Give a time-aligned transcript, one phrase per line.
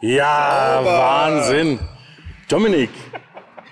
[0.00, 1.78] Ja, Wahnsinn.
[2.48, 2.90] Dominik,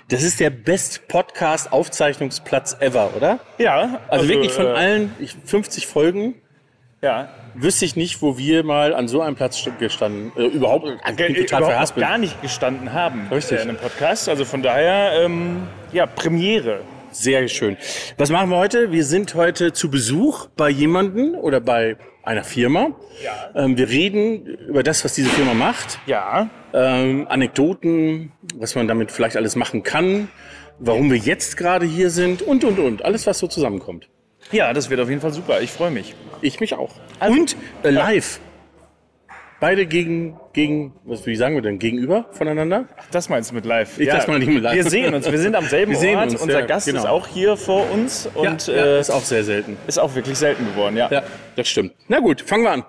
[0.09, 3.39] das ist der Best Podcast Aufzeichnungsplatz ever, oder?
[3.57, 3.99] Ja.
[4.09, 6.35] Also, wirklich von äh, allen ich- 50 Folgen
[7.01, 7.29] Ja.
[7.55, 11.33] wüsste ich nicht, wo wir mal an so einem Platz gestanden, äh, überhaupt, ich bin
[11.33, 13.57] Ge- total überhaupt gar nicht gestanden haben Richtig.
[13.57, 14.29] äh, in einem Podcast.
[14.29, 16.81] Also von daher, ähm, ja, Premiere.
[17.11, 17.77] Sehr schön.
[18.17, 18.91] Was machen wir heute?
[18.91, 22.91] Wir sind heute zu Besuch bei jemandem oder bei einer Firma.
[23.23, 23.49] Ja.
[23.55, 25.99] Ähm, wir reden über das, was diese Firma macht.
[26.05, 26.49] Ja.
[26.73, 30.29] ähm, Anekdoten, was man damit vielleicht alles machen kann,
[30.77, 33.03] warum wir jetzt gerade hier sind und, und, und.
[33.03, 34.07] Alles, was so zusammenkommt.
[34.51, 35.61] Ja, das wird auf jeden Fall super.
[35.61, 36.13] Ich freue mich.
[36.41, 36.91] Ich mich auch.
[37.19, 38.39] Also- und äh, live.
[39.61, 42.85] Beide gegen, gegen, was wie sagen wir denn, gegenüber voneinander?
[43.11, 43.99] Das meinst du mit live?
[43.99, 44.73] Ich das meine ich mit live.
[44.73, 45.29] Wir sehen uns.
[45.29, 46.31] Wir sind am selben Wir sehen Ort.
[46.31, 46.99] uns, Unser ja, Gast genau.
[46.99, 49.75] ist auch hier vor uns und ja, äh, ist auch sehr selten.
[49.85, 50.95] ist auch wirklich selten geworden.
[50.95, 51.09] Ja.
[51.11, 51.23] Ja,
[51.57, 51.91] das stimmt.
[52.07, 52.85] Na gut, fangen wir an.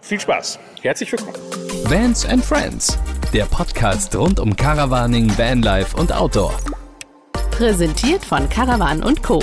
[0.00, 0.58] Viel Spaß.
[0.80, 1.36] Herzlich willkommen.
[1.84, 2.98] Vans and Friends,
[3.34, 6.54] der Podcast rund um Caravaning, Vanlife und Outdoor.
[7.50, 9.40] Präsentiert von Caravan und Co.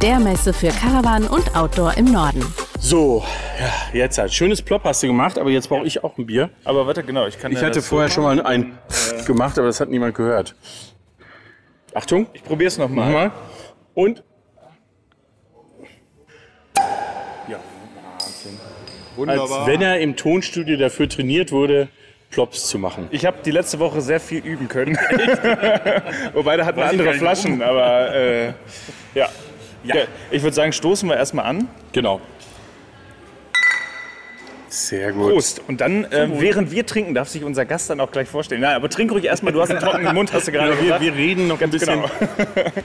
[0.00, 2.42] Der Messe für Caravan und Outdoor im Norden.
[2.80, 3.24] So,
[3.58, 4.32] ja, jetzt halt.
[4.32, 6.50] Schönes Plop hast du gemacht, aber jetzt brauche ich auch ein Bier.
[6.64, 7.26] Aber warte, genau.
[7.26, 8.78] Ich kann Ich ja hatte das vorher so schon mal ein
[9.26, 10.54] gemacht, aber das hat niemand gehört.
[11.94, 12.26] Achtung.
[12.32, 13.06] Ich probier's nochmal.
[13.06, 13.30] Nochmal.
[13.94, 14.22] Und.
[17.48, 17.58] Ja,
[18.18, 18.58] Wahnsinn.
[19.16, 19.58] Wunderbar.
[19.60, 21.88] Als wenn er im Tonstudio dafür trainiert wurde,
[22.30, 23.08] Plops zu machen.
[23.10, 24.96] Ich habe die letzte Woche sehr viel üben können.
[26.34, 28.46] Wobei, da hatten wir andere Flaschen, aber äh,
[29.14, 29.28] ja.
[29.84, 29.94] ja.
[30.30, 31.68] Ich würde sagen, stoßen wir erstmal an.
[31.92, 32.20] Genau.
[34.76, 35.32] Sehr gut.
[35.32, 35.62] Prost.
[35.68, 38.60] Und dann, äh, während wir trinken, darf sich unser Gast dann auch gleich vorstellen.
[38.60, 40.82] Nein, aber trink ruhig erstmal, du hast einen trockenen Mund, hast du gerade Ja, wir,
[40.84, 41.02] gesagt.
[41.02, 41.94] wir reden noch ein bisschen.
[41.94, 42.10] Genau.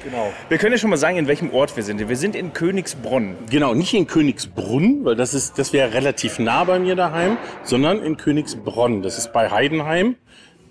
[0.03, 0.34] Genau.
[0.47, 2.08] Wir können ja schon mal sagen, in welchem Ort wir sind.
[2.08, 3.36] Wir sind in Königsbronn.
[3.50, 8.02] Genau, nicht in Königsbrunn, weil das ist, das wäre relativ nah bei mir daheim, sondern
[8.02, 9.02] in Königsbronn.
[9.02, 10.16] Das ist bei Heidenheim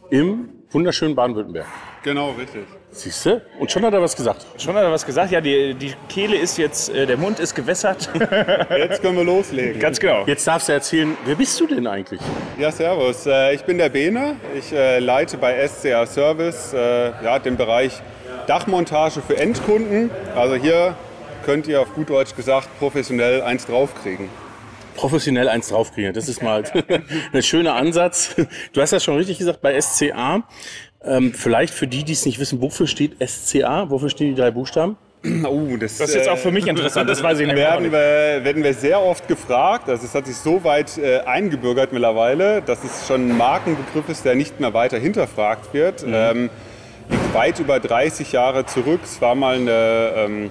[0.09, 1.67] im wunderschönen Baden-Württemberg.
[2.03, 2.63] Genau, richtig.
[2.93, 3.41] Siehst du?
[3.59, 4.45] Und schon hat er was gesagt.
[4.59, 5.31] Schon hat er was gesagt.
[5.31, 8.11] Ja, die, die Kehle ist jetzt, äh, der Mund ist gewässert.
[8.71, 9.81] Jetzt können wir loslegen.
[9.81, 10.25] Ganz genau.
[10.27, 12.21] Jetzt darfst du erzählen, wer bist du denn eigentlich?
[12.59, 13.27] Ja, servus.
[13.27, 14.37] Äh, Ich bin der Bene.
[14.59, 17.93] Ich äh, leite bei SCA Service äh, ja, den Bereich
[18.49, 20.11] Dachmontage für Endkunden.
[20.35, 20.97] Also hier
[21.45, 24.29] könnt ihr auf gut Deutsch gesagt professionell eins draufkriegen.
[24.97, 26.13] professionell eins draufkriegen.
[26.13, 26.65] Das ist mal
[27.33, 28.35] ein schöner Ansatz.
[28.73, 30.43] Du hast das schon richtig gesagt bei SCA.
[31.05, 33.89] Ähm, vielleicht für die, die es nicht wissen, wofür steht SCA?
[33.89, 34.97] Wofür stehen die drei Buchstaben?
[35.45, 37.93] Oh, das, Das ist jetzt auch für mich interessant, das weiß ich auch werden nicht.
[37.93, 39.89] wir, werden wir sehr oft gefragt.
[39.89, 44.25] Also es hat sich so weit äh, eingebürgert mittlerweile, dass es schon ein Markenbegriff ist,
[44.25, 46.05] der nicht mehr weiter hinterfragt wird.
[46.07, 46.49] Ähm,
[47.11, 49.01] liegt weit über 30 Jahre zurück.
[49.05, 50.51] Es war mal eine ähm,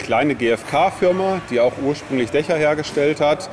[0.00, 3.48] kleine GfK-Firma, die auch ursprünglich Dächer hergestellt hat,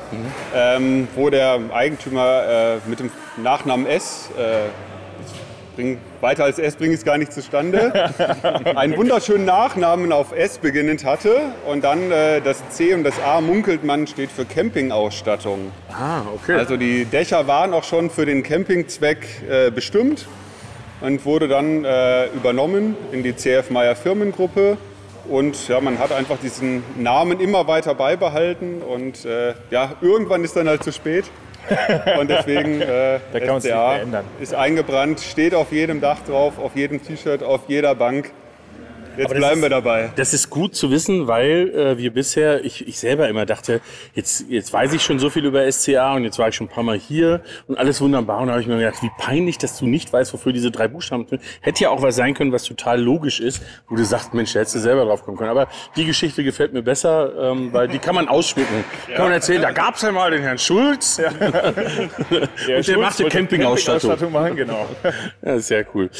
[0.54, 4.68] ähm, wo der Eigentümer äh, mit dem Nachnamen S äh,
[5.78, 8.10] bring, weiter als S bringe ich es gar nicht zustande.
[8.74, 13.40] einen wunderschönen Nachnamen auf S beginnend hatte und dann äh, das C und das A
[13.40, 15.70] munkelt man steht für Campingausstattung.
[15.92, 16.54] Ah, okay.
[16.56, 20.26] Also die Dächer waren auch schon für den Campingzweck äh, bestimmt
[21.00, 24.78] und wurde dann äh, übernommen in die CF Meyer Firmengruppe.
[25.28, 30.56] Und ja, man hat einfach diesen Namen immer weiter beibehalten und äh, ja, irgendwann ist
[30.56, 31.26] dann halt zu spät.
[32.18, 33.72] Und deswegen äh, Da kann nicht
[34.40, 38.30] ist eingebrannt, steht auf jedem Dach drauf, auf jedem T-Shirt, auf jeder Bank.
[39.18, 40.10] Jetzt bleiben ist- wir dabei.
[40.16, 43.80] Das ist gut zu wissen, weil äh, wir bisher, ich, ich selber immer dachte,
[44.14, 46.70] jetzt, jetzt weiß ich schon so viel über SCA und jetzt war ich schon ein
[46.70, 48.40] paar Mal hier und alles wunderbar.
[48.40, 50.88] Und da habe ich mir gedacht, wie peinlich, dass du nicht weißt, wofür diese drei
[50.88, 51.42] Buchstaben sind.
[51.60, 54.60] Hätte ja auch was sein können, was total logisch ist, wo du sagst, Mensch, da
[54.60, 55.50] hättest du selber drauf kommen können.
[55.50, 58.84] Aber die Geschichte gefällt mir besser, ähm, weil die kann man ausschmücken.
[59.14, 61.18] Kann man erzählen, da gab es ja mal den Herrn Schulz.
[62.30, 64.10] und der machte Campingausstattung.
[64.10, 64.86] Campingausstattung machen, genau.
[65.42, 66.10] Ja, ist sehr cool.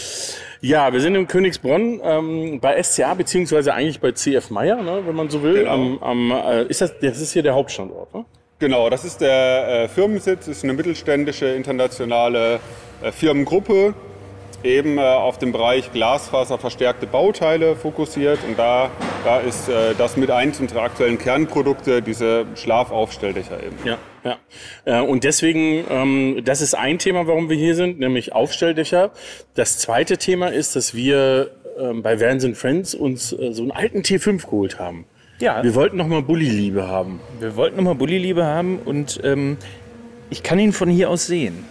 [0.60, 5.14] Ja, wir sind in Königsbronn ähm, bei SCA, beziehungsweise eigentlich bei CF Meyer, ne, wenn
[5.14, 5.54] man so will.
[5.54, 5.72] Genau.
[5.72, 8.24] Am, am, äh, ist das, das ist hier der Hauptstandort, ne?
[8.58, 12.58] Genau, das ist der äh, Firmensitz, ist eine mittelständische internationale
[13.02, 13.94] äh, Firmengruppe,
[14.64, 18.38] eben äh, auf dem Bereich glasfaserverstärkte Bauteile fokussiert.
[18.46, 18.90] Und da,
[19.24, 23.76] da ist äh, das mit eins unserer aktuellen Kernprodukte, diese Schlafaufstelldächer eben.
[23.84, 24.38] Ja, ja.
[24.84, 29.10] Äh, und deswegen, ähm, das ist ein Thema, warum wir hier sind, nämlich Aufstelldächer.
[29.54, 33.70] Das zweite Thema ist, dass wir ähm, bei Vans and Friends uns äh, so einen
[33.70, 35.04] alten T5 geholt haben.
[35.40, 37.20] Ja, Wir wollten noch mal Bulli-Liebe haben.
[37.38, 39.56] wir wollten nochmal Bulli-Liebe haben und ähm,
[40.30, 41.64] ich kann ihn von hier aus sehen.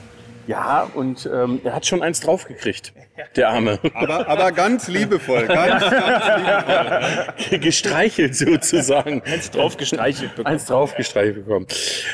[0.47, 2.93] Ja, und ähm, er hat schon eins draufgekriegt,
[3.35, 3.79] der Arme.
[3.93, 5.45] Aber, aber ganz liebevoll.
[5.45, 7.59] Ganz, ganz liebevoll.
[7.59, 9.21] Gestreichelt sozusagen.
[9.23, 10.53] Eins drauf gestreichelt bekommen.
[10.53, 11.67] Eins draufgestreichelt bekommen.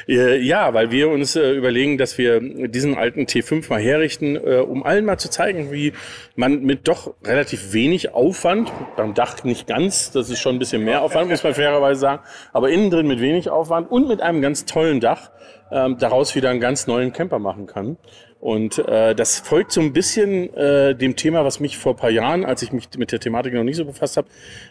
[0.07, 4.57] Äh, ja, weil wir uns äh, überlegen, dass wir diesen alten T5 mal herrichten, äh,
[4.57, 5.93] um allen mal zu zeigen, wie
[6.35, 10.83] man mit doch relativ wenig Aufwand, beim Dach nicht ganz, das ist schon ein bisschen
[10.83, 14.41] mehr Aufwand, muss man fairerweise sagen, aber innen drin mit wenig Aufwand und mit einem
[14.41, 15.29] ganz tollen Dach
[15.73, 17.97] ähm, daraus wieder einen ganz neuen Camper machen kann.
[18.39, 22.43] Und äh, das folgt so ein bisschen äh, dem Thema, was mich vor paar Jahren,
[22.43, 24.27] als ich mich mit der Thematik noch nicht so befasst habe,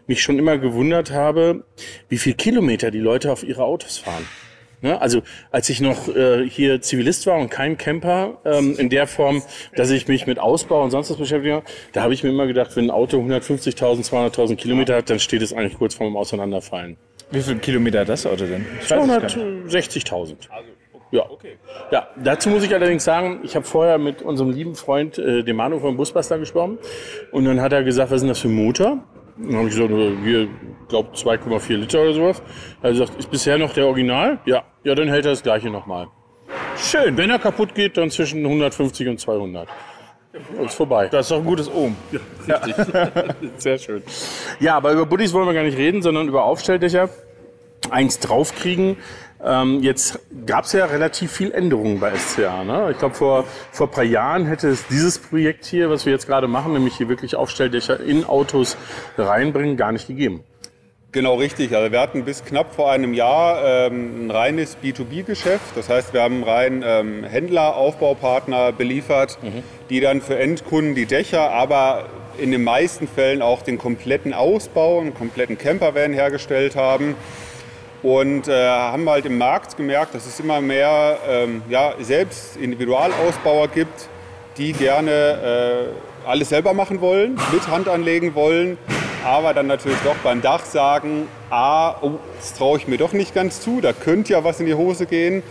[0.06, 1.64] mich schon immer gewundert habe,
[2.10, 4.26] wie viel Kilometer die Leute auf ihre Autos fahren.
[4.82, 5.00] Ne?
[5.00, 9.42] Also als ich noch äh, hier Zivilist war und kein Camper ähm, in der Form,
[9.74, 11.62] dass ich mich mit Ausbau und sonst was beschäftige,
[11.92, 15.40] da habe ich mir immer gedacht, wenn ein Auto 150.000, 200.000 Kilometer hat, dann steht
[15.40, 16.96] es eigentlich kurz vorm Auseinanderfallen.
[17.30, 18.66] Wie viele Kilometer hat das Auto denn?
[18.82, 19.74] Ich weiß es gar nicht.
[19.74, 20.36] 260.000.
[21.12, 21.26] Ja.
[21.90, 25.56] ja, dazu muss ich allerdings sagen, ich habe vorher mit unserem lieben Freund, äh, dem
[25.56, 26.78] Manu vom Busbuster gesprochen.
[27.32, 28.98] Und dann hat er gesagt, was ist denn das für ein Motor?
[29.36, 30.48] Dann habe ich gesagt, wir
[30.88, 32.42] glaube 2,4 Liter oder sowas.
[32.80, 34.38] Er hat gesagt, ist bisher noch der Original?
[34.46, 34.64] Ja.
[34.84, 36.08] Ja, dann hält er das gleiche nochmal.
[36.76, 37.16] Schön.
[37.16, 39.68] Wenn er kaputt geht, dann zwischen 150 und 200.
[40.64, 41.08] Ist vorbei.
[41.08, 41.94] Das ist doch ein gutes Ohm.
[42.48, 42.74] Richtig.
[43.58, 44.02] Sehr schön.
[44.60, 47.10] Ja, aber über Buddies wollen wir gar nicht reden, sondern über Aufstelldächer.
[47.90, 48.96] Eins draufkriegen.
[49.44, 52.62] Ähm, jetzt gab es ja relativ viel Änderungen bei SCA.
[52.62, 52.90] Ne?
[52.92, 56.26] Ich glaube, vor, vor ein paar Jahren hätte es dieses Projekt hier, was wir jetzt
[56.26, 58.76] gerade machen, nämlich hier wirklich Aufstelldächer in Autos
[59.18, 60.44] reinbringen, gar nicht gegeben.
[61.10, 61.76] Genau richtig.
[61.76, 65.76] Also wir hatten bis knapp vor einem Jahr ähm, ein reines B2B-Geschäft.
[65.76, 69.38] Das heißt, wir haben rein ähm, Händler, Aufbaupartner beliefert,
[69.90, 72.06] die dann für Endkunden die Dächer, aber
[72.38, 77.14] in den meisten Fällen auch den kompletten Ausbau, einen kompletten Campervan hergestellt haben.
[78.02, 83.68] Und äh, haben halt im Markt gemerkt, dass es immer mehr ähm, ja, selbst Individualausbauer
[83.68, 84.08] gibt,
[84.56, 88.76] die gerne äh, alles selber machen wollen, mit Hand anlegen wollen,
[89.24, 93.34] aber dann natürlich doch beim Dach sagen, ah, oh, das traue ich mir doch nicht
[93.34, 95.42] ganz zu, da könnte ja was in die Hose gehen.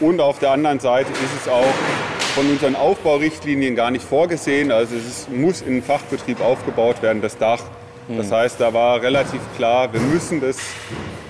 [0.00, 1.74] Und auf der anderen Seite ist es auch
[2.34, 4.72] von unseren Aufbaurichtlinien gar nicht vorgesehen.
[4.72, 7.62] Also es ist, muss in Fachbetrieb aufgebaut werden, das Dach.
[8.08, 10.58] Das heißt, da war relativ klar, wir müssen das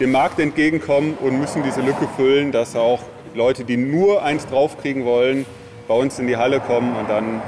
[0.01, 3.01] dem Markt entgegenkommen und müssen diese Lücke füllen, dass auch
[3.35, 5.47] Leute, die nur eins draufkriegen wollen,
[5.89, 7.41] bei uns in die Halle kommen und dann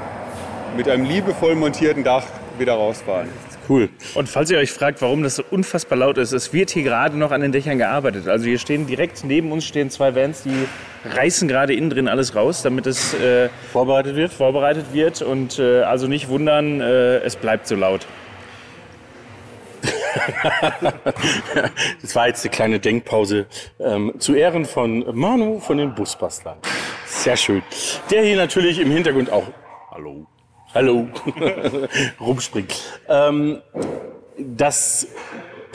[0.75, 2.25] mit einem liebevoll montierten Dach
[2.57, 3.29] wieder rausfahren.
[3.67, 3.89] Cool.
[4.13, 7.17] Und falls ihr euch fragt, warum das so unfassbar laut ist, es wird hier gerade
[7.17, 8.27] noch an den Dächern gearbeitet.
[8.27, 10.67] Also hier stehen direkt neben uns stehen zwei Vans, die
[11.03, 14.33] reißen gerade innen drin alles raus, damit es äh, Vorbereitet wird?
[14.33, 15.21] vorbereitet wird.
[15.21, 18.05] Und äh, also nicht wundern, äh, es bleibt so laut.
[22.01, 23.47] Das war jetzt eine kleine Denkpause
[23.79, 26.57] ähm, zu Ehren von Manu von den Busbastlern.
[27.05, 27.63] Sehr schön.
[28.11, 29.45] Der hier natürlich im Hintergrund auch.
[29.91, 30.27] Hallo.
[30.73, 31.07] Hallo.
[32.19, 32.75] rumspringt.
[33.07, 33.61] Ähm,
[34.37, 35.07] das,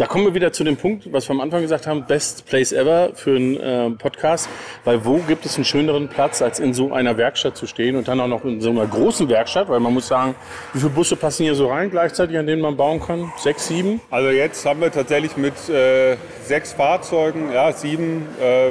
[0.00, 2.72] da kommen wir wieder zu dem Punkt, was wir am Anfang gesagt haben, Best Place
[2.72, 4.48] Ever für einen äh, Podcast.
[4.82, 8.08] Weil wo gibt es einen schöneren Platz, als in so einer Werkstatt zu stehen und
[8.08, 10.34] dann auch noch in so einer großen Werkstatt, weil man muss sagen,
[10.72, 13.30] wie viele Busse passen hier so rein gleichzeitig, an denen man bauen kann?
[13.36, 14.00] Sechs, sieben?
[14.10, 18.70] Also jetzt haben wir tatsächlich mit äh, sechs Fahrzeugen, ja, sieben, äh,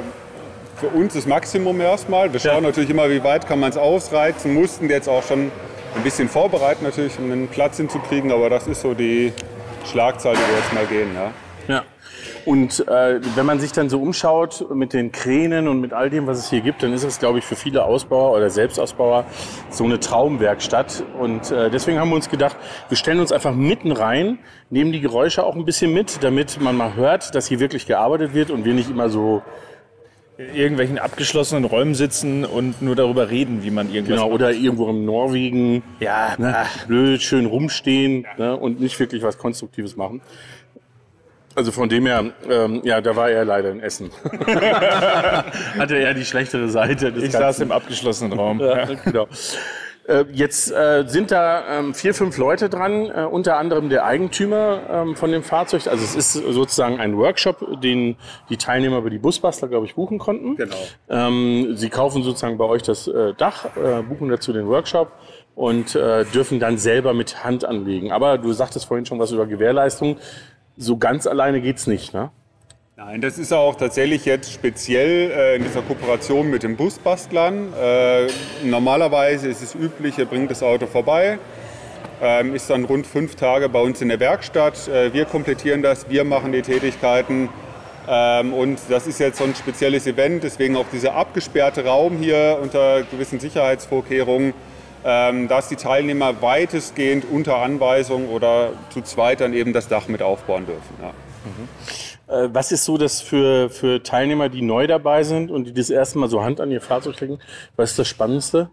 [0.80, 2.32] für uns das Maximum erstmal.
[2.32, 2.60] Wir schauen Ja.
[2.62, 5.52] natürlich immer, wie weit kann man es ausreizen, mussten jetzt auch schon
[5.94, 9.32] ein bisschen vorbereiten natürlich, um einen Platz hinzukriegen, aber das ist so die
[9.86, 11.14] Schlagzahl, die wir jetzt mal gehen.
[11.14, 11.30] Ja.
[11.68, 11.84] Ja.
[12.46, 16.26] Und äh, wenn man sich dann so umschaut mit den Kränen und mit all dem,
[16.26, 19.24] was es hier gibt, dann ist es, glaube ich, für viele Ausbauer oder Selbstausbauer
[19.68, 21.04] so eine Traumwerkstatt.
[21.18, 22.56] Und äh, deswegen haben wir uns gedacht,
[22.88, 24.38] wir stellen uns einfach mitten rein,
[24.70, 28.34] nehmen die Geräusche auch ein bisschen mit, damit man mal hört, dass hier wirklich gearbeitet
[28.34, 29.42] wird und wir nicht immer so,
[30.54, 35.04] irgendwelchen abgeschlossenen Räumen sitzen und nur darüber reden, wie man irgendwas genau, oder irgendwo in
[35.04, 36.86] Norwegen Ja, ne, ach.
[36.86, 40.20] blöd schön rumstehen ne, und nicht wirklich was Konstruktives machen.
[41.56, 44.10] Also von dem her, ähm, ja, da war er leider in Essen.
[45.78, 47.30] Hatte er die schlechtere Seite Ich Ganzen.
[47.32, 48.60] saß im abgeschlossenen Raum.
[48.60, 49.26] Ja, genau.
[50.10, 54.80] Äh, Jetzt äh, sind da ähm, vier, fünf Leute dran, äh, unter anderem der Eigentümer
[54.90, 55.86] ähm, von dem Fahrzeug.
[55.86, 58.16] Also es ist sozusagen ein Workshop, den
[58.48, 60.56] die Teilnehmer über die Busbastler, glaube ich, buchen konnten.
[60.56, 60.76] Genau.
[61.08, 65.12] Ähm, sie kaufen sozusagen bei euch das äh, Dach, äh, buchen dazu den Workshop
[65.54, 68.10] und äh, dürfen dann selber mit Hand anlegen.
[68.12, 70.18] Aber du sagtest vorhin schon was über Gewährleistung.
[70.76, 72.30] So ganz alleine geht's nicht, ne?
[73.02, 77.72] Nein, das ist auch tatsächlich jetzt speziell äh, in dieser Kooperation mit den Busbastlern.
[77.72, 78.26] Äh,
[78.62, 81.38] normalerweise ist es üblich, er bringt das Auto vorbei,
[82.20, 84.86] ähm, ist dann rund fünf Tage bei uns in der Werkstatt.
[84.86, 87.48] Äh, wir komplettieren das, wir machen die Tätigkeiten.
[88.06, 92.58] Ähm, und das ist jetzt so ein spezielles Event, deswegen auch dieser abgesperrte Raum hier
[92.60, 94.52] unter gewissen Sicherheitsvorkehrungen,
[95.06, 100.20] ähm, dass die Teilnehmer weitestgehend unter Anweisung oder zu zweit dann eben das Dach mit
[100.20, 100.96] aufbauen dürfen.
[101.00, 101.08] Ja.
[101.08, 105.90] Äh, Was ist so das für, für Teilnehmer, die neu dabei sind und die das
[105.90, 107.40] erste Mal so Hand an ihr Fahrzeug legen?
[107.74, 108.70] Was ist das Spannendste?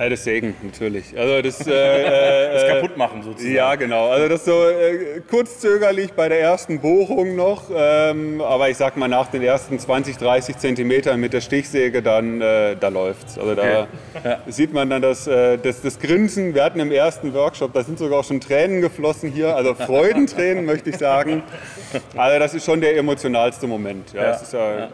[0.00, 1.18] Ja, das Segen, natürlich.
[1.18, 3.52] Also das, äh, äh, Das kaputt machen sozusagen.
[3.52, 4.10] Ja, genau.
[4.10, 8.96] Also das so äh, kurz zögerlich bei der ersten Bohrung noch, ähm, aber ich sag
[8.96, 13.38] mal nach den ersten 20, 30 Zentimetern mit der Stichsäge, dann äh, da läuft's.
[13.38, 13.88] Also da
[14.46, 16.54] sieht man dann das, äh, das, das Grinsen.
[16.54, 20.64] Wir hatten im ersten Workshop, da sind sogar auch schon Tränen geflossen hier, also Freudentränen
[20.64, 21.42] möchte ich sagen.
[22.16, 24.12] Also das ist schon der emotionalste Moment.
[24.12, 24.90] Ja, Es ist ja,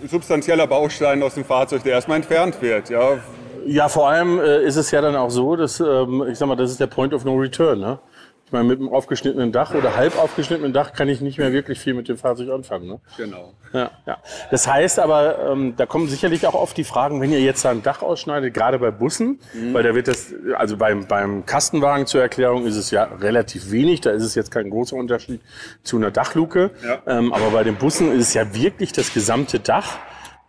[0.00, 2.90] ein substanzieller Baustein aus dem Fahrzeug, der erstmal entfernt wird.
[2.90, 3.18] Ja,
[3.68, 6.56] Ja, vor allem äh, ist es ja dann auch so, dass, ähm, ich sag mal,
[6.56, 7.78] das ist der Point of No Return.
[7.78, 7.98] Ne?
[8.46, 11.78] Ich meine, mit einem aufgeschnittenen Dach oder halb aufgeschnittenen Dach kann ich nicht mehr wirklich
[11.78, 12.86] viel mit dem Fahrzeug anfangen.
[12.86, 13.00] Ne?
[13.18, 13.52] genau.
[13.74, 14.16] Ja, ja.
[14.50, 17.70] Das heißt aber, ähm, da kommen sicherlich auch oft die Fragen, wenn ihr jetzt da
[17.70, 19.38] ein Dach ausschneidet, gerade bei Bussen,
[19.74, 24.00] weil da wird das, also beim, beim Kastenwagen zur Erklärung ist es ja relativ wenig,
[24.00, 25.42] da ist es jetzt kein großer Unterschied
[25.82, 26.70] zu einer Dachluke.
[26.82, 27.00] Ja.
[27.06, 29.98] Ähm, aber bei den Bussen ist es ja wirklich das gesamte Dach.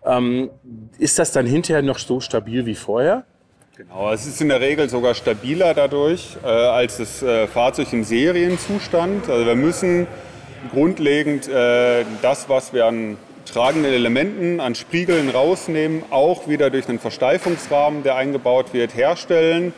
[0.05, 0.49] Ähm,
[0.97, 3.25] ist das dann hinterher noch so stabil wie vorher?
[3.75, 8.03] Genau, es ist in der Regel sogar stabiler dadurch äh, als das äh, Fahrzeug im
[8.03, 9.29] Serienzustand.
[9.29, 10.07] Also wir müssen
[10.71, 16.99] grundlegend äh, das, was wir an tragenden Elementen, an Spiegeln rausnehmen, auch wieder durch einen
[16.99, 19.73] Versteifungsrahmen, der eingebaut wird, herstellen.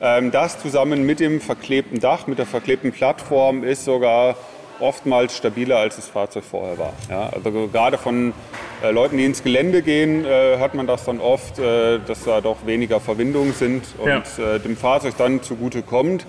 [0.00, 4.36] Ähm, das zusammen mit dem verklebten Dach, mit der verklebten Plattform ist sogar
[4.82, 6.92] oftmals stabiler, als das Fahrzeug vorher war.
[7.08, 8.34] Ja, also gerade von
[8.82, 12.40] äh, Leuten, die ins Gelände gehen, äh, hört man das dann oft, äh, dass da
[12.40, 14.22] doch weniger Verwindungen sind und Ja.
[14.56, 16.26] äh, dem Fahrzeug dann zugute kommt.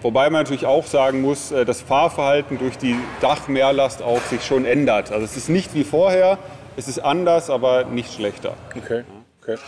[0.00, 4.64] Wobei man natürlich auch sagen muss, äh, das Fahrverhalten durch die Dachmehrlast auch sich schon
[4.64, 5.10] ändert.
[5.10, 6.38] Also es ist nicht wie vorher,
[6.76, 8.54] es ist anders, aber nicht schlechter.
[8.76, 9.02] Okay.
[9.48, 9.58] Okay.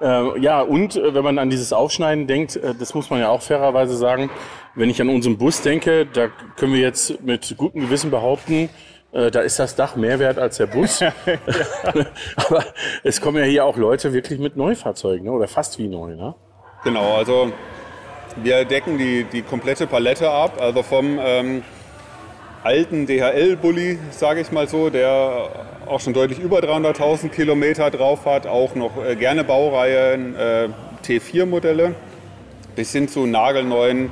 [0.00, 3.28] Äh, ja, und äh, wenn man an dieses Aufschneiden denkt, äh, das muss man ja
[3.28, 4.30] auch fairerweise sagen,
[4.74, 8.68] wenn ich an unseren Bus denke, da können wir jetzt mit gutem Gewissen behaupten,
[9.12, 11.02] äh, da ist das Dach mehr wert als der Bus.
[12.36, 12.64] Aber
[13.02, 15.32] es kommen ja hier auch Leute wirklich mit Neufahrzeugen ne?
[15.32, 16.14] oder fast wie neu.
[16.14, 16.34] Ne?
[16.84, 17.52] Genau, also
[18.36, 21.62] wir decken die, die komplette Palette ab, also vom ähm,
[22.62, 25.48] alten DHL-Bully, sage ich mal so, der
[25.90, 30.68] auch schon deutlich über 300.000 Kilometer drauf hat, auch noch äh, gerne Baureihen äh,
[31.04, 31.94] T4-Modelle,
[32.76, 34.10] bis hin zu nagelneuen,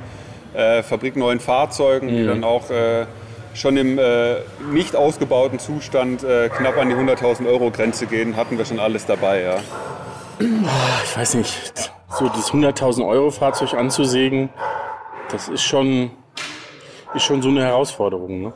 [0.53, 3.05] äh, fabrikneuen Fahrzeugen, die dann auch äh,
[3.53, 4.35] schon im äh,
[4.71, 9.05] nicht ausgebauten Zustand äh, knapp an die 100.000 Euro Grenze gehen, hatten wir schon alles
[9.05, 9.41] dabei.
[9.41, 9.55] Ja.
[11.03, 11.73] Ich weiß nicht,
[12.09, 14.49] so das 100.000 Euro Fahrzeug anzusägen,
[15.31, 16.11] das ist schon,
[17.13, 18.41] ist schon so eine Herausforderung.
[18.41, 18.53] Ne?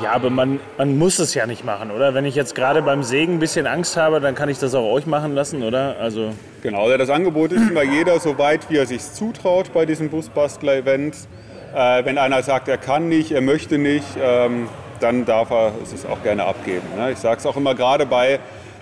[0.00, 2.14] Ja, aber man, man muss es ja nicht machen, oder?
[2.14, 4.88] Wenn ich jetzt gerade beim Sägen ein bisschen Angst habe, dann kann ich das auch
[4.90, 5.96] euch machen lassen, oder?
[6.00, 10.10] Also Genau, das Angebot ist immer jeder so weit, wie er sich zutraut bei diesen
[10.10, 11.28] Busbastler-Events.
[11.74, 14.68] Äh, wenn einer sagt, er kann nicht, er möchte nicht, ähm,
[15.00, 16.86] dann darf er es auch gerne abgeben.
[16.96, 17.12] Ne?
[17.12, 18.40] Ich sage es auch immer gerade bei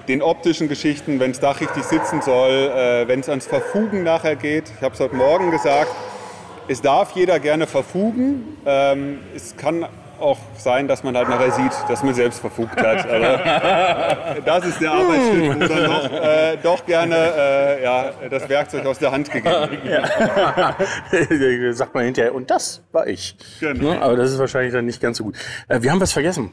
[0.09, 4.37] den optischen Geschichten, wenn das Dach richtig sitzen soll, äh, wenn es ans Verfugen nachher
[4.37, 4.71] geht.
[4.77, 5.91] Ich habe es heute Morgen gesagt,
[6.69, 8.57] es darf jeder gerne verfugen.
[8.65, 9.87] Ähm, es kann
[10.21, 13.09] auch sein, dass man halt nachher sieht, dass man selbst verfugt hat.
[13.09, 18.87] Also, das ist der Arbeitsschritt, wo dann doch, äh, doch gerne äh, ja, das Werkzeug
[18.87, 21.77] aus der Hand gegeben wird.
[21.77, 23.37] Sagt man hinterher, und das war ich.
[23.61, 23.93] Genau.
[23.93, 24.03] Ne?
[24.03, 25.37] Aber das ist wahrscheinlich dann nicht ganz so gut.
[25.69, 26.53] Äh, wir haben was vergessen.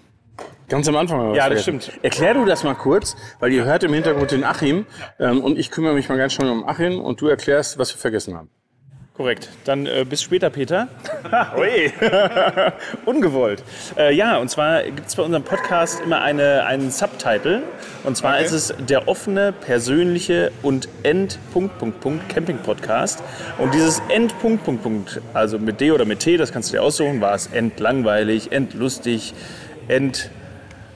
[0.69, 1.19] Ganz am Anfang.
[1.19, 1.91] haben wir was Ja, das vergessen.
[1.91, 2.03] stimmt.
[2.03, 4.85] Erklär du das mal kurz, weil ihr hört im Hintergrund den Achim
[5.19, 7.99] ähm, und ich kümmere mich mal ganz schnell um Achim und du erklärst, was wir
[7.99, 8.49] vergessen haben.
[9.15, 9.49] Korrekt.
[9.65, 10.87] Dann äh, bis später, Peter.
[11.57, 11.93] Ui.
[13.05, 13.63] Ungewollt.
[13.95, 17.61] Äh, ja, und zwar gibt es bei unserem Podcast immer eine, einen Subtitle.
[18.03, 18.45] Und zwar Okay.
[18.45, 23.21] ist es der offene, persönliche und End Punkt, Punkt, Punkt Camping Podcast.
[23.59, 26.77] Und dieses End Punkt, Punkt, Punkt, also mit D oder mit T, das kannst du
[26.77, 29.35] dir aussuchen, war es endlangweilig, endlustig,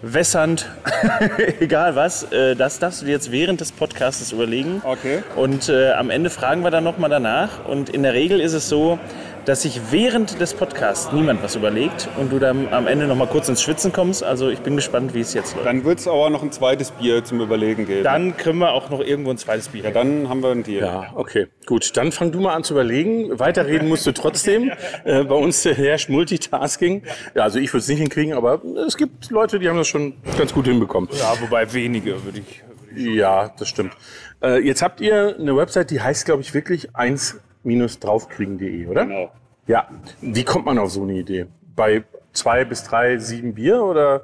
[0.01, 0.70] entwässernd,
[1.60, 2.24] egal was.
[2.32, 4.82] Äh, das darfst du dir jetzt während des Podcasts überlegen.
[4.84, 5.24] Okay.
[5.36, 7.66] Und äh, am Ende fragen wir dann nochmal danach.
[7.66, 9.00] Und in der Regel ist es so,
[9.48, 13.48] dass sich während des Podcasts niemand was überlegt und du dann am Ende nochmal kurz
[13.48, 14.22] ins Schwitzen kommst.
[14.22, 15.66] Also ich bin gespannt, wie es jetzt läuft.
[15.66, 18.04] Dann wird es aber noch ein zweites Bier zum Überlegen geben.
[18.04, 19.86] Dann können wir auch noch irgendwo ein zweites Bier.
[19.86, 20.82] ja, dann haben wir ein Deal.
[20.82, 21.96] Ja, okay, gut.
[21.96, 23.39] Dann fang du mal an zu überlegen.
[23.39, 24.72] Weiterreden musst du trotzdem.
[25.04, 27.04] Äh, bei uns herrscht Multitasking.
[27.36, 30.13] Ja, also ich würde es nicht hinkriegen, aber es gibt Leute, die haben das schon
[30.38, 31.10] ganz gut hinbekommen.
[31.18, 32.63] Ja, wobei wenige, würde ich.
[32.96, 33.94] Ja, das stimmt.
[34.42, 36.96] Äh, jetzt habt ihr eine Website, die heißt, glaube ich, wirklich
[37.67, 39.05] 1-draufkriegen.de, oder?
[39.05, 39.31] Genau.
[39.67, 39.88] Ja.
[40.21, 41.45] Wie kommt man auf so eine Idee?
[41.75, 44.21] Bei zwei bis drei, sieben Bier oder?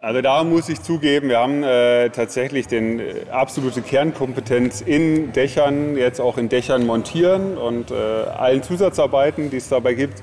[0.00, 5.96] Also da muss ich zugeben, wir haben äh, tatsächlich den äh, absolute Kernkompetenz in Dächern,
[5.96, 10.22] jetzt auch in Dächern montieren und äh, allen Zusatzarbeiten, die es dabei gibt.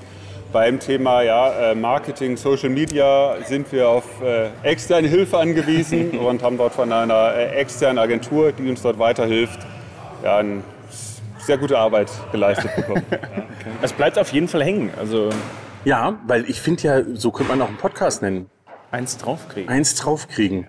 [0.54, 6.42] Beim Thema ja, äh, Marketing, Social Media sind wir auf äh, externe Hilfe angewiesen und
[6.42, 9.60] haben dort von einer äh, externen Agentur, die uns dort weiterhilft,
[10.24, 10.64] ja, eine
[11.46, 13.06] sehr gute Arbeit geleistet bekommen.
[13.82, 14.92] Es bleibt auf jeden Fall hängen.
[14.98, 15.30] Also
[15.84, 18.50] Ja, weil ich finde ja, so könnte man auch einen Podcast nennen.
[18.92, 19.70] eins draufkriegen.
[19.70, 20.68] Eins draufkriegen.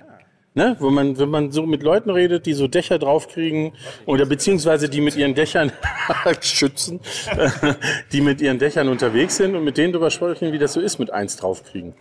[0.54, 0.75] Ne?
[0.80, 3.73] Wenn, man, wenn man so mit Leuten redet, die so Dächer draufkriegen
[4.06, 5.71] oder beziehungsweise die mit ihren Dächern
[6.40, 7.00] schützen,
[8.12, 10.99] die mit ihren Dächern unterwegs sind und mit denen drüber sprechen, wie das so ist
[10.99, 11.95] mit eins draufkriegen.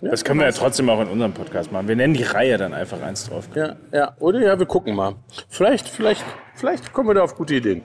[0.00, 0.06] Ja.
[0.06, 1.86] Ja, Das können wir ja trotzdem auch in unserem Podcast machen.
[1.88, 3.76] Wir nennen die Reihe dann einfach eins draufkriegen.
[3.92, 5.14] Ja, ja, oder ja, wir gucken mal.
[5.48, 7.82] Vielleicht, vielleicht, vielleicht kommen wir da auf gute Ideen.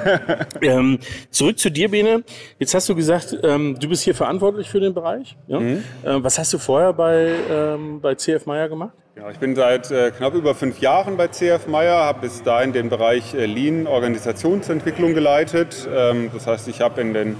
[0.62, 0.98] ähm,
[1.30, 2.22] zurück zu dir, Bene.
[2.58, 5.36] Jetzt hast du gesagt, ähm, du bist hier verantwortlich für den Bereich.
[5.46, 5.58] Ja?
[5.58, 8.92] Ähm, was hast du vorher bei, ähm, bei CF Meyer gemacht?
[9.16, 12.72] Ja, ich bin seit äh, knapp über fünf Jahren bei CF Meyer, habe bis dahin
[12.72, 15.88] den Bereich äh, Lean Organisationsentwicklung geleitet.
[15.90, 17.36] Ähm, das heißt, ich habe in den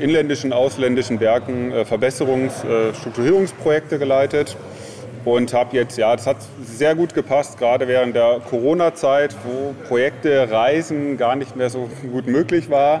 [0.00, 4.56] inländischen, ausländischen Werken äh, Verbesserungs-, äh, Strukturierungsprojekte geleitet
[5.24, 10.50] und habe jetzt, ja, das hat sehr gut gepasst, gerade während der Corona-Zeit, wo Projekte,
[10.50, 13.00] Reisen gar nicht mehr so gut möglich war.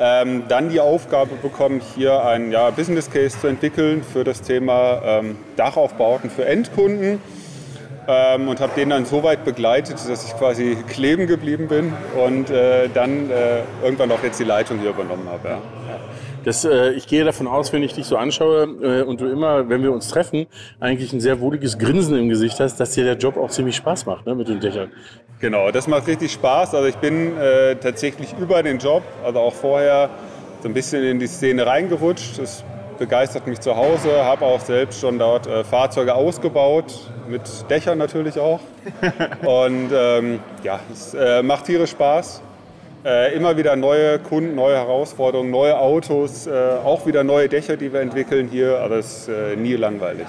[0.00, 5.02] Ähm, dann die Aufgabe bekommen, hier einen ja, Business Case zu entwickeln für das Thema
[5.04, 7.20] ähm, Dachaufbauten für Endkunden.
[8.08, 12.50] Ähm, und habe den dann so weit begleitet, dass ich quasi kleben geblieben bin und
[12.50, 15.48] äh, dann äh, irgendwann auch jetzt die Leitung hier übernommen habe.
[15.48, 15.58] Ja.
[16.44, 19.68] Das, äh, ich gehe davon aus, wenn ich dich so anschaue äh, und du immer,
[19.68, 20.46] wenn wir uns treffen,
[20.80, 24.06] eigentlich ein sehr wohliges Grinsen im Gesicht hast, dass dir der Job auch ziemlich Spaß
[24.06, 24.90] macht ne, mit den Dächern.
[25.38, 26.74] Genau, das macht richtig Spaß.
[26.74, 30.10] Also ich bin äh, tatsächlich über den Job, also auch vorher
[30.62, 32.38] so ein bisschen in die Szene reingerutscht.
[32.38, 32.64] Das
[33.06, 38.38] begeistert mich zu Hause, habe auch selbst schon dort äh, Fahrzeuge ausgebaut, mit Dächern natürlich
[38.38, 38.60] auch.
[39.44, 42.42] Und ähm, ja, es äh, macht tierisch Spaß.
[43.04, 46.52] Äh, immer wieder neue Kunden, neue Herausforderungen, neue Autos, äh,
[46.84, 48.78] auch wieder neue Dächer, die wir entwickeln hier.
[48.78, 50.26] Aber es ist äh, nie langweilig.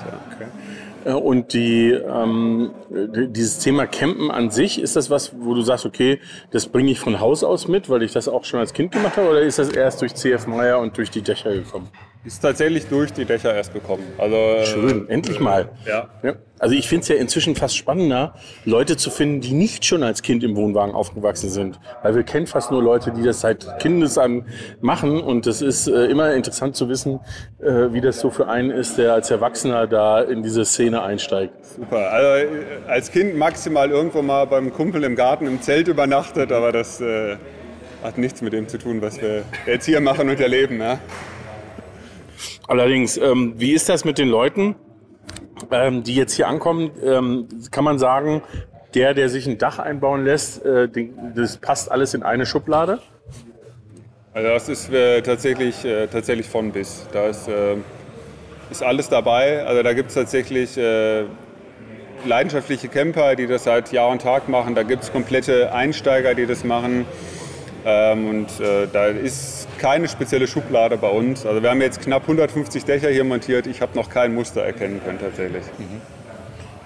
[1.05, 1.11] Ja.
[1.11, 5.61] Äh, Und die, ähm, die- dieses Thema Campen an sich, ist das was, wo du
[5.61, 8.73] sagst, okay, das bringe ich von Haus aus mit, weil ich das auch schon als
[8.73, 11.89] Kind gemacht habe, oder ist das erst durch CF Meyer und durch die Dächer gekommen?
[12.25, 14.03] Ist tatsächlich durch die Dächer erst gekommen.
[14.17, 15.69] Also, äh, Schön, endlich mal.
[15.85, 16.07] Ja.
[16.23, 16.35] Ja.
[16.57, 20.21] Also ich finde es ja inzwischen fast spannender, Leute zu finden, die nicht schon als
[20.21, 21.77] Kind im Wohnwagen aufgewachsen sind.
[22.01, 24.45] Weil wir kennen fast nur Leute, die das seit Kindes an
[24.79, 25.19] machen.
[25.19, 27.19] Und es ist äh, immer interessant zu wissen,
[27.59, 31.53] äh, wie das so für einen ist, der als Erwachsener da in diese Szene einsteigt.
[31.65, 32.09] Super.
[32.09, 32.49] Also äh,
[32.87, 37.35] als Kind maximal irgendwo mal beim Kumpel im Garten im Zelt übernachtet, aber das äh,
[38.01, 40.79] hat nichts mit dem zu tun, was wir jetzt hier machen und erleben.
[40.79, 40.99] Ja?
[42.73, 44.73] Allerdings, ähm, wie ist das mit den Leuten,
[45.69, 46.89] ähm, die jetzt hier ankommen?
[47.05, 48.41] Ähm, kann man sagen,
[48.95, 52.97] der, der sich ein Dach einbauen lässt, äh, den, das passt alles in eine Schublade?
[54.33, 57.05] Also das ist äh, tatsächlich, äh, tatsächlich von bis.
[57.13, 57.75] Da ist, äh,
[58.71, 59.63] ist alles dabei.
[59.67, 61.25] Also da gibt es tatsächlich äh,
[62.25, 64.73] leidenschaftliche Camper, die das seit Jahr und Tag machen.
[64.73, 67.05] Da gibt es komplette Einsteiger, die das machen.
[67.85, 71.45] Ähm, und äh, da ist keine spezielle Schublade bei uns.
[71.45, 73.67] Also wir haben jetzt knapp 150 Dächer hier montiert.
[73.67, 75.65] Ich habe noch kein Muster erkennen können tatsächlich.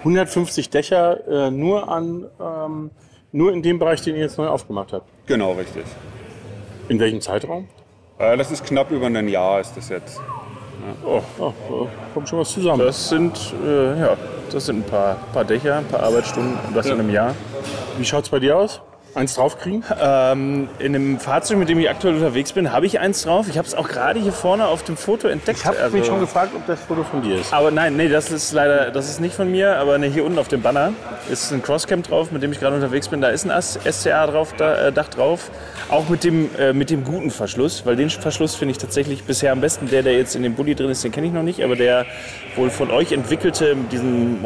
[0.00, 2.90] 150 Dächer äh, nur an ähm,
[3.30, 5.08] nur in dem Bereich, den ihr jetzt neu aufgemacht habt.
[5.26, 5.84] Genau, richtig.
[6.88, 7.68] In welchem Zeitraum?
[8.18, 10.20] Äh, das ist knapp über ein Jahr ist das jetzt.
[11.06, 12.84] Oh, oh, oh, kommt schon was zusammen.
[12.84, 14.16] Das sind, äh, ja,
[14.50, 17.36] das sind ein paar, paar Dächer, ein paar Arbeitsstunden und das in einem Jahr.
[17.96, 18.80] Wie schaut's bei dir aus?
[19.18, 19.82] Eins draufkriegen?
[20.00, 23.46] Ähm, in dem Fahrzeug, mit dem ich aktuell unterwegs bin, habe ich eins drauf.
[23.48, 25.58] Ich habe es auch gerade hier vorne auf dem Foto entdeckt.
[25.58, 27.52] Ich habe Also- mich schon gefragt, ob das Foto von dir ist.
[27.52, 30.38] Aber nein, nee, das ist leider, das ist nicht von mir, aber ne, hier unten
[30.38, 30.92] auf dem Banner
[31.30, 33.20] ist ein Crosscam drauf, mit dem ich gerade unterwegs bin.
[33.20, 35.50] Da ist ein SCA drauf, da, äh, Dach drauf.
[35.88, 39.50] Auch mit dem, äh, mit dem guten Verschluss, weil den Verschluss finde ich tatsächlich bisher
[39.52, 39.88] am besten.
[39.88, 42.06] Der, der jetzt in dem Bulli drin ist, den kenne ich noch nicht, aber der
[42.56, 44.44] wohl von euch entwickelte, mit diesem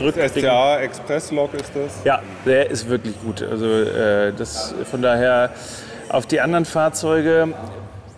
[0.00, 2.04] Hochschiebe SCA Express Log ist das.
[2.04, 3.42] ja, der ist wirklich gut.
[3.42, 5.50] Also äh, das von daher
[6.08, 7.48] auf die anderen Fahrzeuge.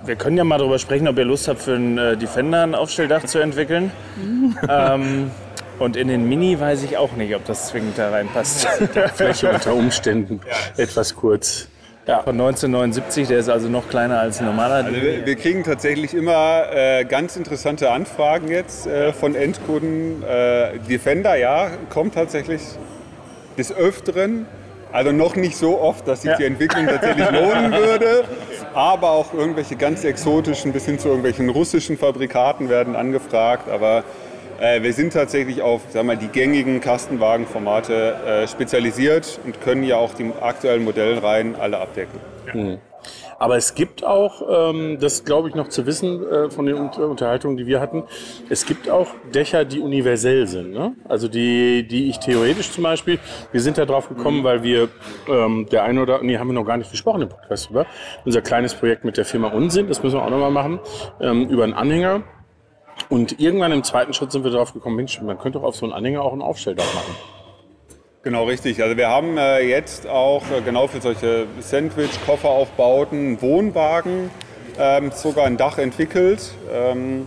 [0.05, 2.75] Wir können ja mal darüber sprechen, ob ihr Lust habt, für einen äh, Defender ein
[2.75, 3.93] Aufstelldach zu entwickeln.
[4.69, 5.31] ähm,
[5.79, 8.67] und in den Mini weiß ich auch nicht, ob das zwingend da reinpasst.
[9.15, 10.41] Fläche unter Umständen
[10.77, 11.69] etwas kurz.
[12.07, 12.23] Ja.
[12.23, 14.77] Von 1979, der ist also noch kleiner als ein normaler.
[14.87, 20.23] Also wir wir kriegen tatsächlich immer äh, ganz interessante Anfragen jetzt äh, von Endkunden.
[20.23, 22.63] Äh, Defender, ja, kommt tatsächlich
[23.59, 24.47] des Öfteren.
[24.93, 26.37] Also noch nicht so oft, dass sich Ja.
[26.39, 28.25] die Entwicklung tatsächlich lohnen würde.
[28.75, 33.69] aber auch irgendwelche ganz exotischen bis hin zu irgendwelchen russischen Fabrikaten werden angefragt.
[33.69, 34.03] Aber
[34.61, 39.83] äh, wir sind tatsächlich auf sagen wir, mal, die gängigen Kastenwagenformate äh, spezialisiert und können
[39.83, 42.21] ja auch die aktuellen Modellreihen alle abdecken.
[42.53, 42.79] Mhm.
[43.39, 47.09] Aber es gibt auch, ähm, das glaube ich noch zu wissen äh, von den Unter
[47.09, 48.05] Unterhaltungen, die wir hatten,
[48.51, 50.73] es gibt auch Dächer, die universell sind.
[50.73, 50.95] Ne?
[51.09, 53.19] Also die, die ich theoretisch zum Beispiel,
[53.51, 54.91] wir sind da drauf gekommen, weil wir
[55.27, 57.87] ähm, der eine oder, nee, haben wir noch gar nicht gesprochen im Podcast über,
[58.27, 60.79] unser kleines Projekt mit der Firma Unsinn, das müssen wir auch nochmal machen,
[61.23, 62.23] ähm, über einen Anhänger.
[63.09, 65.87] Und irgendwann im zweiten Schritt sind wir drauf gekommen, Mensch, man könnte doch auf so
[65.87, 67.15] einen Anhänger auch ein Aufstelldach machen.
[68.23, 68.83] Genau, richtig.
[68.83, 74.31] Also wir haben äh, jetzt auch äh, genau für solche Sandwich-Kofferaufbauten einen Wohnwagen,
[74.79, 76.53] ähm, sogar ein Dach entwickelt.
[76.71, 77.27] Ähm,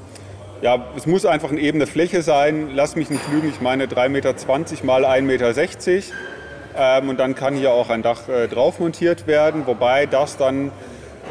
[0.61, 2.69] ja, es muss einfach eine ebene Fläche sein.
[2.73, 4.33] Lass mich nicht lügen, ich meine 3,20 Meter
[4.85, 6.03] mal 1,60 Meter.
[6.77, 10.71] Ähm, und dann kann hier auch ein Dach äh, drauf montiert werden, wobei das dann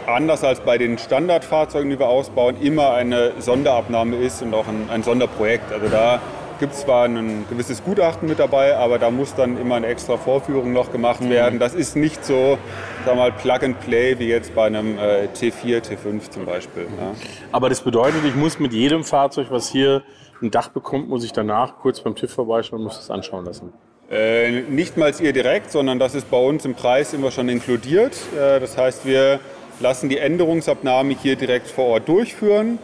[0.07, 4.89] anders als bei den Standardfahrzeugen, die wir ausbauen, immer eine Sonderabnahme ist und auch ein,
[4.91, 5.73] ein Sonderprojekt.
[5.73, 6.21] Also da
[6.63, 10.17] gibt es zwar ein gewisses Gutachten mit dabei, aber da muss dann immer eine extra
[10.17, 11.31] Vorführung noch gemacht mhm.
[11.31, 11.59] werden.
[11.59, 12.57] Das ist nicht so,
[13.05, 16.85] sag mal, Plug and Play wie jetzt bei einem äh, T4, T5 zum Beispiel.
[16.85, 17.15] Ja.
[17.51, 20.03] Aber das bedeutet, ich muss mit jedem Fahrzeug, was hier
[20.41, 23.73] ein Dach bekommt, muss ich danach kurz beim TÜV vorbeischauen und muss das anschauen lassen.
[24.09, 28.15] Äh, nicht mal ihr direkt, sondern das ist bei uns im Preis immer schon inkludiert.
[28.37, 29.41] Äh, das heißt, wir
[29.81, 32.79] lassen die Änderungsabnahme hier direkt vor Ort durchführen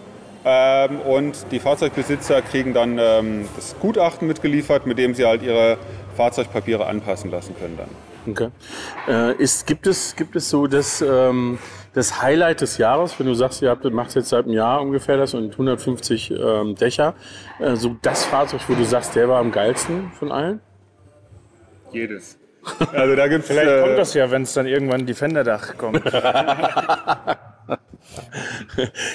[0.44, 5.78] ähm, und die Fahrzeugbesitzer kriegen dann ähm, das Gutachten mitgeliefert, mit dem sie halt ihre
[6.16, 7.88] Fahrzeugpapiere anpassen lassen können dann.
[8.30, 8.50] Okay.
[9.06, 11.58] Äh, ist, gibt, es, gibt es so das, ähm,
[11.94, 15.16] das Highlight des Jahres, wenn du sagst, ihr habt, macht jetzt seit einem Jahr ungefähr
[15.16, 17.14] das und 150 ähm, Dächer,
[17.58, 20.60] äh, so das Fahrzeug, wo du sagst, der war am geilsten von allen?
[21.92, 22.37] Jedes.
[22.92, 26.04] Also da gibt's, Vielleicht äh, kommt das ja, wenn es dann irgendwann Defender-Dach kommt.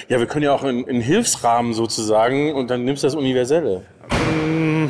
[0.08, 3.82] ja, wir können ja auch einen Hilfsrahmen sozusagen und dann nimmst du das Universelle.
[4.10, 4.88] Mm.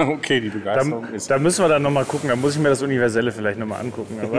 [0.00, 1.30] Okay, die Begeisterung da, ist.
[1.30, 2.30] Da müssen wir dann nochmal gucken.
[2.30, 4.18] Da muss ich mir das Universelle vielleicht nochmal angucken.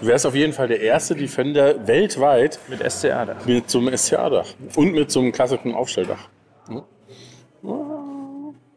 [0.00, 3.46] Du wärst auf jeden Fall der erste Defender weltweit mit SCA-Dach.
[3.46, 4.46] Mit so einem SCA-Dach.
[4.76, 6.28] Und mit so einem klassischen Aufstelldach.
[6.68, 6.82] Hm?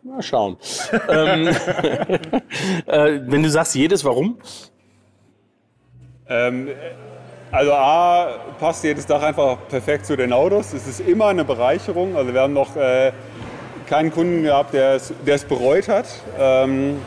[0.09, 0.57] Mal schauen.
[1.07, 1.47] ähm,
[2.87, 4.39] äh, wenn du sagst jedes, warum?
[6.27, 6.69] Ähm,
[7.51, 10.73] also A, passt jedes Dach einfach perfekt zu den Autos.
[10.73, 12.15] Es ist immer eine Bereicherung.
[12.15, 13.11] Also wir haben noch äh,
[13.87, 16.07] keinen Kunden gehabt, der es, bereut hat.
[16.39, 16.97] Ähm,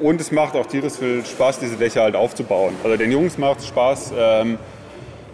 [0.00, 2.74] und es macht auch tierisch viel Spaß, diese Dächer halt aufzubauen.
[2.82, 4.12] Also den Jungs macht es Spaß.
[4.18, 4.58] Ähm,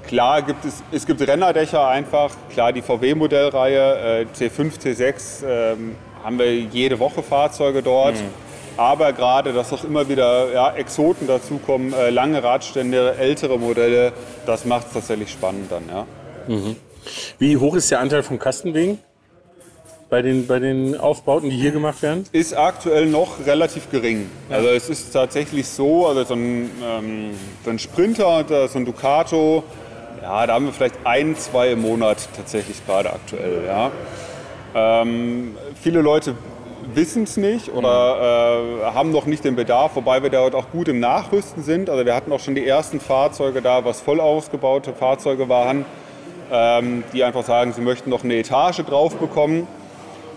[0.07, 2.31] klar gibt es, es gibt Rennerdächer einfach.
[2.53, 8.15] Klar, die VW-Modellreihe, äh, T5, T6, ähm, haben wir jede Woche Fahrzeuge dort.
[8.15, 8.53] Mhm.
[8.77, 14.13] Aber gerade, dass auch immer wieder ja, Exoten dazukommen, äh, lange Radstände, ältere Modelle,
[14.47, 15.85] das macht es tatsächlich spannend dann.
[15.89, 16.07] Ja.
[16.49, 16.77] Mhm.
[17.39, 18.99] Wie hoch ist der Anteil von Kastenwegen
[20.09, 22.25] bei den, bei den Aufbauten, die hier gemacht werden?
[22.33, 24.31] Ist aktuell noch relativ gering.
[24.51, 27.31] Also es ist tatsächlich so, also so ein, ähm,
[27.65, 29.65] so ein Sprinter, so ein Ducato,
[30.23, 33.65] ja, da haben wir vielleicht ein, zwei im Monat tatsächlich gerade aktuell.
[33.67, 33.91] Ja.
[34.75, 36.35] Ähm, viele Leute
[36.95, 40.89] wissen es nicht oder äh, haben noch nicht den Bedarf, wobei wir dort auch gut
[40.89, 41.91] im Nachrüsten sind.
[41.91, 45.85] Also wir hatten auch schon die ersten Fahrzeuge da, was voll ausgebaute Fahrzeuge waren,
[46.51, 49.67] ähm, die einfach sagen, sie möchten noch eine Etage drauf bekommen.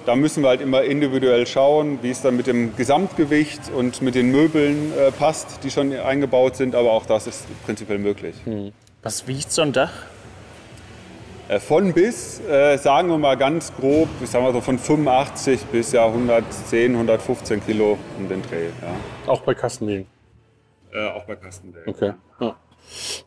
[0.06, 4.14] Da müssen wir halt immer individuell schauen, wie es dann mit dem Gesamtgewicht und mit
[4.16, 6.76] den Möbeln äh, passt, die schon eingebaut sind.
[6.76, 8.36] Aber auch das ist prinzipiell möglich.
[8.46, 8.72] Hm.
[9.02, 9.92] Was wiegt so ein Dach?
[11.48, 15.62] Äh, von bis, äh, sagen wir mal ganz grob, ich sag mal so von 85
[15.66, 18.66] bis ja 110, 115 Kilo um den Dreh.
[18.82, 19.32] Ja.
[19.32, 20.08] Auch bei Kastenwegen?
[20.92, 21.88] Äh, auch bei Kastenwegen.
[21.88, 22.14] Okay.
[22.40, 22.56] Ja.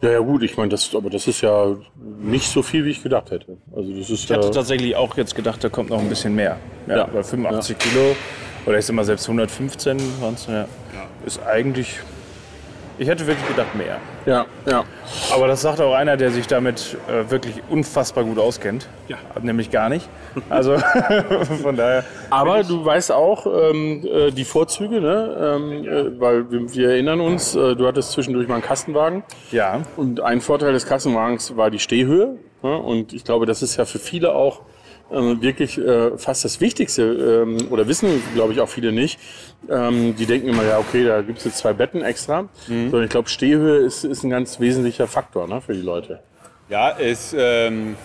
[0.00, 1.76] Ja, ja gut, ich meine, das, aber das ist ja
[2.20, 3.56] nicht so viel, wie ich gedacht hätte.
[3.74, 6.58] Also das ist ich hatte tatsächlich auch jetzt gedacht, da kommt noch ein bisschen mehr.
[6.86, 7.04] Ja, ja.
[7.06, 7.90] Bei 85 ja.
[7.90, 8.16] Kilo
[8.66, 10.66] oder ich sag mal selbst 115 waren es, ja,
[11.26, 11.98] ist eigentlich
[12.98, 13.98] ich hätte wirklich gedacht mehr.
[14.26, 14.84] Ja, ja.
[15.32, 18.88] Aber das sagt auch einer, der sich damit äh, wirklich unfassbar gut auskennt.
[19.06, 19.16] Ja.
[19.40, 20.08] Nämlich gar nicht.
[20.50, 20.76] Also
[21.62, 22.04] von daher.
[22.30, 25.56] Aber du weißt auch ähm, äh, die Vorzüge, ne?
[25.56, 25.92] Ähm, ja.
[25.92, 29.22] äh, weil wir, wir, erinnern uns, äh, du hattest zwischendurch mal einen Kastenwagen.
[29.52, 29.82] Ja.
[29.96, 32.36] Und ein Vorteil des Kastenwagens war die Stehhöhe.
[32.62, 32.76] Ne?
[32.76, 34.62] Und ich glaube, das ist ja für viele auch
[35.10, 37.02] äh, wirklich äh, fast das Wichtigste,
[37.46, 39.18] ähm, oder wissen, glaube ich, auch viele nicht.
[39.70, 42.42] Ähm, die denken immer, ja, okay, da gibt es jetzt zwei Betten extra.
[42.66, 42.90] Mhm.
[42.90, 46.20] Sondern ich glaube, Stehhöhe ist, ist ein ganz wesentlicher Faktor ne, für die Leute.
[46.68, 47.96] Ja, es ähm,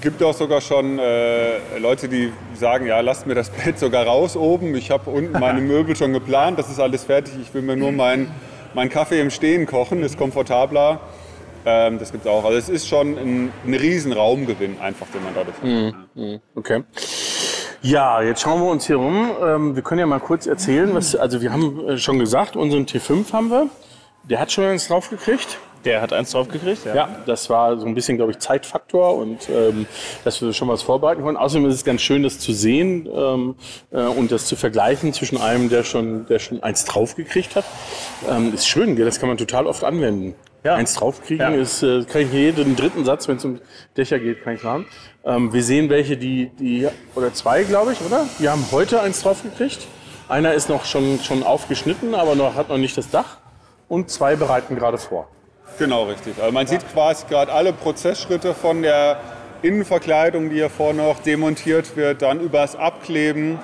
[0.00, 4.36] gibt auch sogar schon äh, Leute, die sagen, ja, lasst mir das Bett sogar raus
[4.36, 4.74] oben.
[4.74, 7.34] Ich habe unten meine Möbel schon geplant, das ist alles fertig.
[7.42, 8.30] Ich will mir nur meinen
[8.74, 11.00] mein Kaffee im Stehen kochen, ist komfortabler.
[11.64, 12.44] Ähm, das gibt es auch.
[12.44, 16.40] Also es ist schon ein, ein riesen Raumgewinn einfach, den man dadurch hat.
[16.54, 16.84] Okay.
[17.82, 19.32] Ja, jetzt schauen wir uns hier rum.
[19.44, 22.86] Ähm, wir können ja mal kurz erzählen, was, also wir haben äh, schon gesagt, unseren
[22.86, 23.68] T5 haben wir.
[24.22, 25.58] Der hat schon eins draufgekriegt.
[25.84, 26.94] Der hat eins draufgekriegt, ja.
[26.94, 29.86] Ja, das war so ein bisschen, glaube ich, Zeitfaktor und ähm,
[30.22, 31.40] dass wir schon was vorbereiten konnten.
[31.40, 33.56] Außerdem ist es ganz schön, das zu sehen ähm,
[33.90, 37.64] äh, und das zu vergleichen zwischen einem, der schon, der schon eins draufgekriegt hat.
[38.30, 39.06] Ähm, ist schön, gell?
[39.06, 40.36] das kann man total oft anwenden.
[40.64, 40.74] Ja.
[40.76, 41.60] Eins draufkriegen Ja.
[41.60, 43.60] ist, äh, kann ich jeden dritten Satz, wenn es um
[43.96, 44.86] Dächer geht, kann ich machen.
[45.24, 48.26] Ähm, wir sehen welche, die, die, oder zwei, glaube ich, oder?
[48.38, 49.86] Die haben heute eins draufgekriegt.
[50.28, 53.38] Einer ist noch schon, schon aufgeschnitten, aber noch, hat noch nicht das Dach.
[53.88, 55.28] Und zwei bereiten gerade vor.
[55.78, 56.34] Genau, richtig.
[56.40, 59.18] Also man sieht quasi gerade alle Prozessschritte von der
[59.62, 63.58] Innenverkleidung, die hier vorne noch demontiert wird, dann übers Abkleben.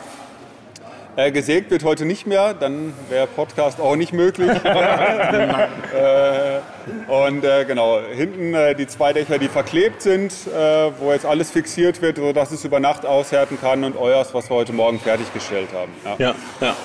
[1.18, 4.48] Äh, gesägt wird heute nicht mehr, dann wäre Podcast auch nicht möglich.
[4.64, 6.60] äh,
[7.08, 11.50] und äh, genau, hinten äh, die zwei Dächer, die verklebt sind, äh, wo jetzt alles
[11.50, 15.70] fixiert wird, sodass es über Nacht aushärten kann und euers, was wir heute Morgen fertiggestellt
[15.74, 15.90] haben.
[16.04, 16.14] Ja.
[16.18, 16.76] Ja, ja.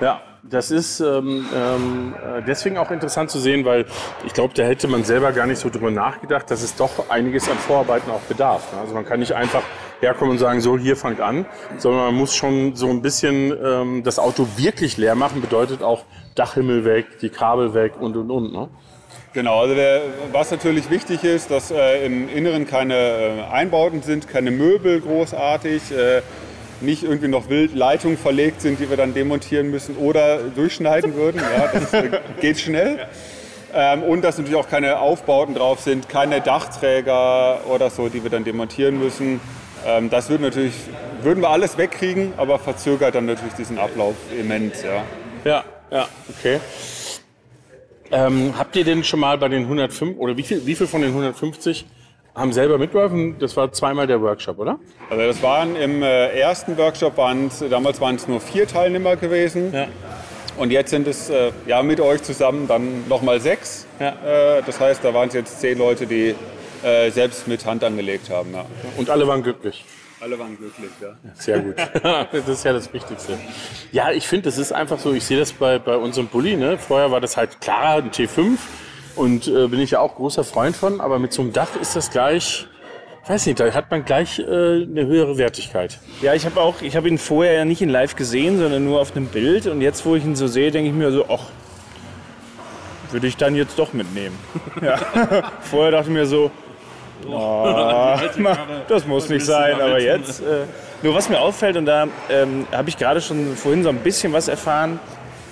[0.00, 3.86] Ja, das ist ähm, ähm, äh, deswegen auch interessant zu sehen, weil
[4.26, 7.48] ich glaube, da hätte man selber gar nicht so drüber nachgedacht, dass es doch einiges
[7.48, 8.72] an Vorarbeiten auch bedarf.
[8.72, 8.80] ne?
[8.80, 9.62] Also man kann nicht einfach
[10.00, 11.46] herkommen und sagen, so hier fangt an,
[11.78, 16.04] sondern man muss schon so ein bisschen ähm, das Auto wirklich leer machen, bedeutet auch
[16.34, 18.52] Dachhimmel weg, die Kabel weg und und und.
[18.52, 18.68] Ne?
[19.32, 24.26] Genau, also der, was natürlich wichtig ist, dass äh, im Inneren keine äh, Einbauten sind,
[24.26, 26.22] keine Möbel großartig, äh,
[26.82, 31.40] nicht irgendwie noch wild Leitungen verlegt sind, die wir dann demontieren müssen oder durchschneiden würden.
[31.40, 33.06] Ja, das äh, geht schnell.
[33.72, 38.30] Ähm, und dass natürlich auch keine Aufbauten drauf sind, keine Dachträger oder so, die wir
[38.30, 39.40] dann demontieren müssen.
[39.86, 40.74] Ähm, das würden, natürlich,
[41.22, 44.82] würden wir alles wegkriegen, aber verzögert dann natürlich diesen Ablauf immens.
[44.82, 45.04] Ja.
[45.44, 46.60] Ja, ja, okay.
[48.12, 51.00] Ähm, habt ihr denn schon mal bei den 105 oder wie viel, wie viel von
[51.00, 51.86] den 150
[52.34, 53.38] haben selber mitgeholfen?
[53.38, 54.78] Das war zweimal der Workshop, oder?
[55.08, 59.16] Also das waren im äh, ersten Workshop, waren es, damals waren es nur vier Teilnehmer
[59.16, 59.72] gewesen.
[59.72, 59.88] Ja.
[60.56, 63.86] Und jetzt sind es äh, ja, mit euch zusammen dann nochmal sechs.
[63.98, 64.58] Ja.
[64.58, 66.34] Äh, das heißt, da waren es jetzt zehn Leute, die
[66.82, 68.52] äh, selbst mit Hand angelegt haben.
[68.52, 68.66] Ja.
[68.96, 69.84] Und alle waren glücklich.
[70.20, 71.16] Alle waren glücklich, ja.
[71.34, 71.76] Sehr gut.
[72.02, 73.38] das ist ja das Wichtigste.
[73.90, 76.56] Ja, ich finde, das ist einfach so, ich sehe das bei, bei unserem Bulli.
[76.56, 76.76] Ne?
[76.76, 78.58] Vorher war das halt klar, ein T5
[79.16, 81.96] und äh, bin ich ja auch großer Freund von, aber mit so einem Dach ist
[81.96, 82.66] das gleich,
[83.26, 85.98] weiß nicht, da hat man gleich äh, eine höhere Wertigkeit.
[86.22, 89.00] Ja, ich habe auch, ich habe ihn vorher ja nicht in live gesehen, sondern nur
[89.00, 89.66] auf einem Bild.
[89.66, 91.44] Und jetzt, wo ich ihn so sehe, denke ich mir so, ach,
[93.10, 94.38] würde ich dann jetzt doch mitnehmen.
[94.82, 94.96] Ja.
[95.60, 96.50] vorher dachte ich mir so,
[97.28, 98.16] oh,
[98.88, 100.40] das muss nicht sein, aber jetzt.
[100.40, 100.64] Äh,
[101.02, 104.32] nur was mir auffällt, und da ähm, habe ich gerade schon vorhin so ein bisschen
[104.32, 105.00] was erfahren.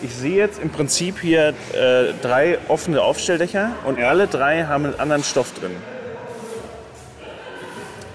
[0.01, 5.01] Ich sehe jetzt im Prinzip hier äh, drei offene Aufstelldächer und alle drei haben einen
[5.01, 5.73] anderen Stoff drin.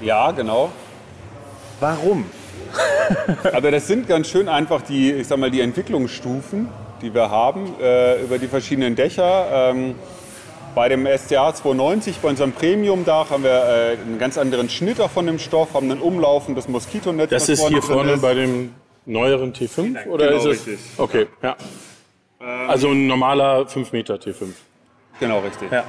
[0.02, 0.72] Ja, genau.
[1.82, 2.26] Warum?
[3.52, 6.70] Aber das sind ganz schön einfach die, ich sag mal, die Entwicklungsstufen,
[7.02, 9.72] die wir haben äh, über die verschiedenen Dächer.
[9.72, 9.96] Ähm,
[10.76, 15.12] bei dem SCA 290, bei unserem Premium-Dach, haben wir äh, einen ganz anderen Schnitt auch
[15.12, 17.30] von dem Stoff, haben ein umlaufendes Moskitonetz.
[17.30, 18.22] Das ist hier vorne ist.
[18.22, 18.74] bei dem
[19.06, 20.68] neueren T5 oder Genau, ist es?
[20.68, 20.80] richtig.
[20.98, 21.56] Okay, ja.
[22.68, 24.48] Also ein normaler 5 Meter T5.
[25.20, 25.72] Genau, richtig.
[25.72, 25.84] Ja.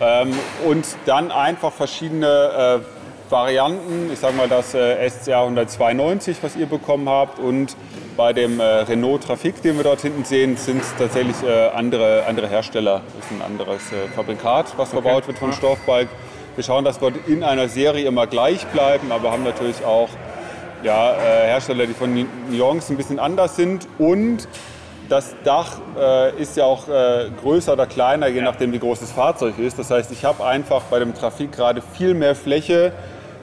[0.00, 0.32] Ähm,
[0.66, 4.10] und dann einfach verschiedene äh, Varianten.
[4.12, 7.38] Ich sage mal das äh, SCA 192, was ihr bekommen habt.
[7.38, 7.76] Und
[8.16, 12.24] bei dem äh, Renault Trafik, den wir dort hinten sehen, sind es tatsächlich äh, andere,
[12.26, 13.02] andere Hersteller.
[13.16, 16.08] Das ist ein anderes äh, Fabrikat, was verbaut wird von Stoffbalk.
[16.56, 20.08] Wir schauen, dass wir in einer Serie immer gleich bleiben, aber haben natürlich auch
[20.82, 23.86] ja, äh, Hersteller, die von Nuancen ein bisschen anders sind.
[23.98, 24.48] Und
[25.08, 29.12] das Dach äh, ist ja auch äh, größer oder kleiner, je nachdem wie groß das
[29.12, 29.78] Fahrzeug ist.
[29.78, 32.92] Das heißt, ich habe einfach bei dem Trafik gerade viel mehr Fläche.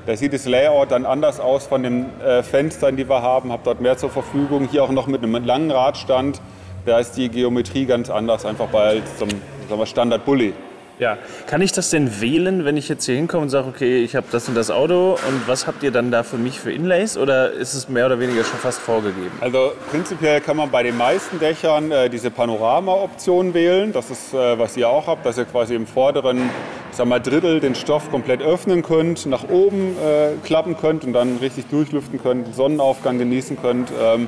[0.06, 3.52] Da sieht das Layout dann anders aus von den äh, Fenstern, die wir haben.
[3.52, 4.69] Habe dort mehr zur Verfügung.
[4.71, 6.39] Hier auch noch mit einem langen Radstand.
[6.86, 9.28] Da ist die Geometrie ganz anders, einfach bei zum
[9.67, 10.54] sagen wir, Standard Bulli.
[10.99, 14.15] Ja, kann ich das denn wählen, wenn ich jetzt hier hinkomme und sage, okay, ich
[14.15, 17.17] habe das und das Auto und was habt ihr dann da für mich für Inlays
[17.17, 19.31] oder ist es mehr oder weniger schon fast vorgegeben?
[19.39, 23.93] Also prinzipiell kann man bei den meisten Dächern äh, diese Panorama-Option wählen.
[23.93, 26.49] Das ist, äh, was ihr auch habt, dass ihr quasi im vorderen
[26.91, 31.38] sag mal, Drittel den Stoff komplett öffnen könnt, nach oben äh, klappen könnt und dann
[31.38, 33.89] richtig durchlüften könnt, Sonnenaufgang genießen könnt.
[34.01, 34.27] Ähm,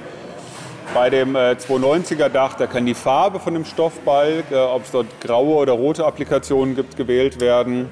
[0.93, 4.91] bei dem äh, 290er Dach, da kann die Farbe von dem Stoffbalk, äh, ob es
[4.91, 7.89] dort graue oder rote Applikationen gibt, gewählt werden.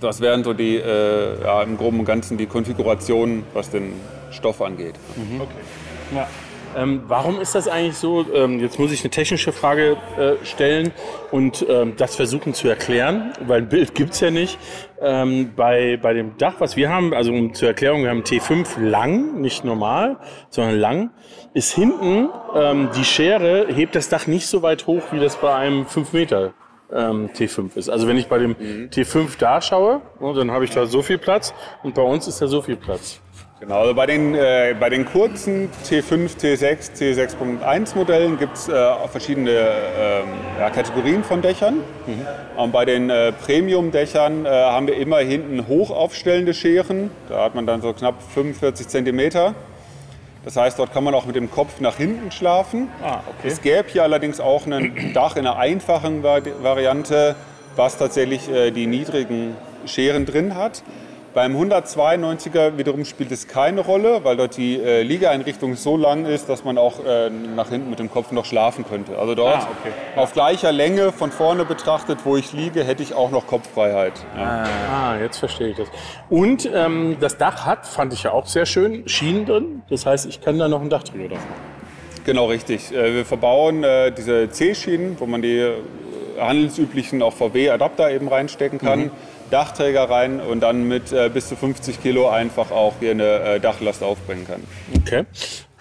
[0.00, 3.92] Das wären so die, äh, ja, im Groben und Ganzen die Konfigurationen, was den
[4.30, 4.94] Stoff angeht.
[6.76, 8.24] Ähm, warum ist das eigentlich so?
[8.32, 10.92] Ähm, jetzt muss ich eine technische Frage äh, stellen
[11.30, 14.58] und ähm, das versuchen zu erklären, weil ein Bild gibt's ja nicht.
[15.00, 18.80] Ähm, bei, bei dem Dach, was wir haben, also um zur Erklärung, wir haben T5
[18.80, 20.18] lang, nicht normal,
[20.50, 21.10] sondern lang,
[21.54, 25.54] ist hinten ähm, die Schere, hebt das Dach nicht so weit hoch, wie das bei
[25.54, 26.54] einem 5 Meter
[26.92, 27.88] ähm, T5 ist.
[27.88, 31.18] Also wenn ich bei dem T5 da schaue, ne, dann habe ich da so viel
[31.18, 33.20] Platz und bei uns ist da so viel Platz.
[33.62, 38.72] Genau, also bei den, äh, bei den kurzen T5, T6, T6.1 Modellen gibt es äh,
[39.06, 40.24] verschiedene ähm,
[40.58, 41.76] ja, Kategorien von Dächern.
[42.56, 47.12] Und bei den äh, Premium-Dächern äh, haben wir immer hinten hochaufstellende Scheren.
[47.28, 49.54] Da hat man dann so knapp 45 Zentimeter.
[50.44, 52.88] Das heißt, dort kann man auch mit dem Kopf nach hinten schlafen.
[53.00, 53.46] Ah, okay.
[53.46, 57.36] Es gäbe hier allerdings auch ein Dach in einer einfachen Vari- Variante,
[57.76, 59.54] was tatsächlich äh, die niedrigen
[59.86, 60.82] Scheren drin hat.
[61.34, 66.48] Beim 192er wiederum spielt es keine Rolle, weil dort die äh, Liegeeinrichtung so lang ist,
[66.50, 69.18] dass man auch äh, nach hinten mit dem Kopf noch schlafen könnte.
[69.18, 69.92] Also dort Ah, okay.
[70.20, 74.12] auf gleicher Länge von vorne betrachtet, wo ich liege, hätte ich auch noch Kopffreiheit.
[74.36, 74.64] Ja.
[74.92, 75.88] Ah, jetzt verstehe ich das.
[76.28, 79.82] Und ähm, das Dach hat, fand ich ja auch sehr schön, Schienen drin.
[79.88, 81.72] Das heißt, ich kann da noch ein Dachträger drauf machen.
[82.26, 82.92] Genau, richtig.
[82.92, 85.72] Äh, Wir verbauen äh, diese C-Schienen, wo man die äh,
[86.38, 89.10] handelsüblichen auch VW-Adapter eben reinstecken kann,
[89.52, 93.60] Dachträger rein und dann mit äh, bis zu 50 Kilo einfach auch hier eine äh,
[93.60, 94.62] Dachlast aufbringen kann.
[94.96, 95.24] Okay.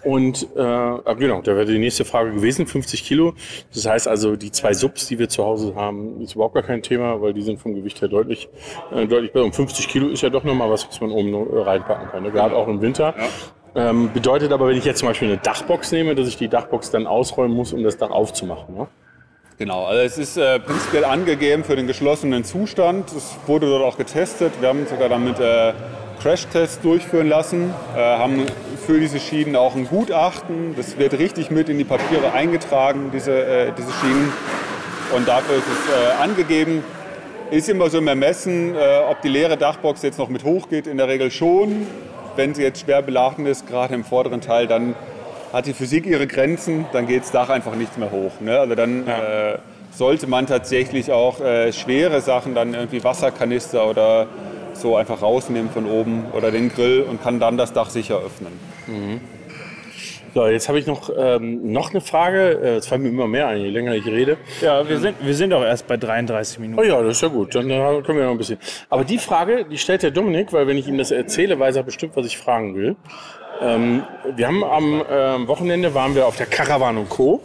[0.03, 3.35] Und äh, genau, da wäre die nächste Frage gewesen, 50 Kilo.
[3.73, 6.81] Das heißt also, die zwei Subs, die wir zu Hause haben, ist überhaupt gar kein
[6.81, 8.49] Thema, weil die sind vom Gewicht her deutlich,
[8.91, 9.45] äh, deutlich besser.
[9.45, 12.31] Und 50 Kilo ist ja doch nochmal was, was man oben äh, reinpacken kann, ne?
[12.31, 13.13] gerade auch im Winter.
[13.73, 16.91] Ähm, bedeutet aber, wenn ich jetzt zum Beispiel eine Dachbox nehme, dass ich die Dachbox
[16.91, 18.75] dann ausräumen muss, um das Dach aufzumachen.
[18.75, 18.87] Ne?
[19.57, 23.11] Genau, also es ist äh, prinzipiell angegeben für den geschlossenen Zustand.
[23.11, 24.53] Es wurde dort auch getestet.
[24.59, 25.73] Wir haben sogar damit äh,
[26.21, 28.45] Crashtests durchführen lassen, äh, haben
[28.85, 30.75] für diese Schienen auch ein Gutachten.
[30.75, 34.33] Das wird richtig mit in die Papiere eingetragen, diese, äh, diese Schienen.
[35.15, 36.83] Und dafür ist es äh, angegeben.
[37.51, 40.87] Ist immer so im Ermessen, äh, ob die leere Dachbox jetzt noch mit hochgeht.
[40.87, 41.85] In der Regel schon.
[42.35, 44.95] Wenn sie jetzt schwer beladen ist, gerade im vorderen Teil, dann
[45.53, 48.31] hat die Physik ihre Grenzen, dann geht das Dach einfach nicht mehr hoch.
[48.39, 48.57] Ne?
[48.59, 49.57] Also dann äh,
[49.91, 54.27] sollte man tatsächlich auch äh, schwere Sachen, dann irgendwie Wasserkanister oder
[54.73, 58.51] so einfach rausnehmen von oben oder den Grill und kann dann das Dach sicher öffnen.
[60.33, 62.51] So, jetzt habe ich noch, ähm, noch eine Frage.
[62.63, 64.37] Äh, Es fallen mir immer mehr ein, je länger ich rede.
[64.61, 66.87] Ja, wir sind, wir sind auch erst bei 33 Oh Minuten.
[66.87, 67.53] ja, das ist ja gut.
[67.53, 68.57] Dann äh, können wir noch ein bisschen.
[68.89, 71.83] Aber die Frage, die stellt der Dominik, weil wenn ich ihm das erzähle, weiß er
[71.83, 72.95] bestimmt, was ich fragen will.
[73.61, 74.03] Ähm,
[74.35, 77.43] wir haben am ähm, Wochenende waren wir auf der Caravan Co.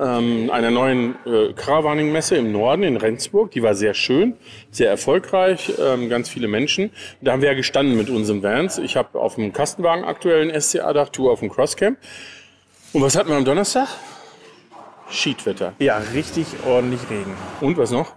[0.00, 3.52] Ähm, einer neuen äh, Caravaning-Messe im Norden in Rendsburg.
[3.52, 4.34] Die war sehr schön,
[4.72, 6.90] sehr erfolgreich, ähm, ganz viele Menschen.
[7.20, 8.78] Da haben wir ja gestanden mit unseren Vans.
[8.78, 11.98] Ich habe auf dem Kastenwagen aktuell ein SCA-Dach, du auf dem Crosscamp.
[12.92, 13.86] Und was hatten wir am Donnerstag?
[15.10, 15.74] Schiedwetter.
[15.78, 17.34] Ja, richtig ordentlich Regen.
[17.60, 18.14] Und was noch?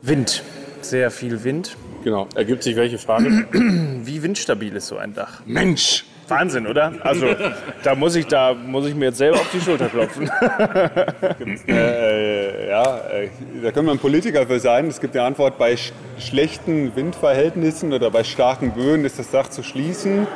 [0.00, 0.42] Wind.
[0.80, 1.76] Sehr viel Wind.
[2.04, 2.28] Genau.
[2.34, 3.46] Ergibt sich welche Frage?
[4.04, 5.42] Wie windstabil ist so ein Dach?
[5.44, 6.04] Mensch!
[6.28, 6.92] Wahnsinn, oder?
[7.00, 7.26] Also,
[7.82, 10.30] da muss ich, da muss ich mir jetzt selber auf die Schulter klopfen.
[11.66, 13.28] Äh, ja, äh,
[13.62, 14.86] da können wir ein Politiker für sein.
[14.88, 19.48] Es gibt die Antwort, bei sch schlechten Windverhältnissen oder bei starken Böen ist das Dach
[19.48, 20.26] zu schließen.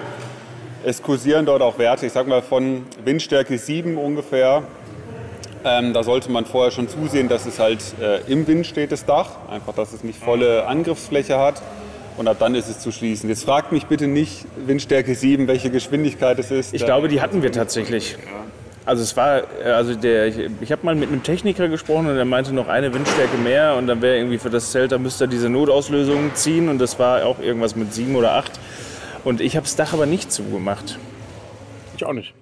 [0.84, 4.62] Es kursieren dort auch Werte, ich sag mal von Windstärke 7 ungefähr.
[5.64, 9.04] Ähm, da sollte man vorher schon zusehen, dass es halt äh, im Wind steht, das
[9.04, 9.30] Dach.
[9.50, 11.60] Einfach, dass es nicht volle Angriffsfläche hat.
[12.18, 13.28] Und ab dann ist es zu schließen.
[13.28, 16.74] Jetzt fragt mich bitte nicht Windstärke 7, welche Geschwindigkeit es ist.
[16.74, 18.16] Ich glaube, die hatten wir tatsächlich.
[18.84, 22.24] Also es war, also der, ich, ich habe mal mit einem Techniker gesprochen und der
[22.24, 25.28] meinte noch eine Windstärke mehr und dann wäre irgendwie für das Zelt, da müsste er
[25.28, 28.58] diese Notauslösung ziehen und das war auch irgendwas mit sieben oder acht.
[29.24, 30.98] Und ich habe das Dach aber nicht zugemacht.
[31.96, 32.34] Ich auch nicht.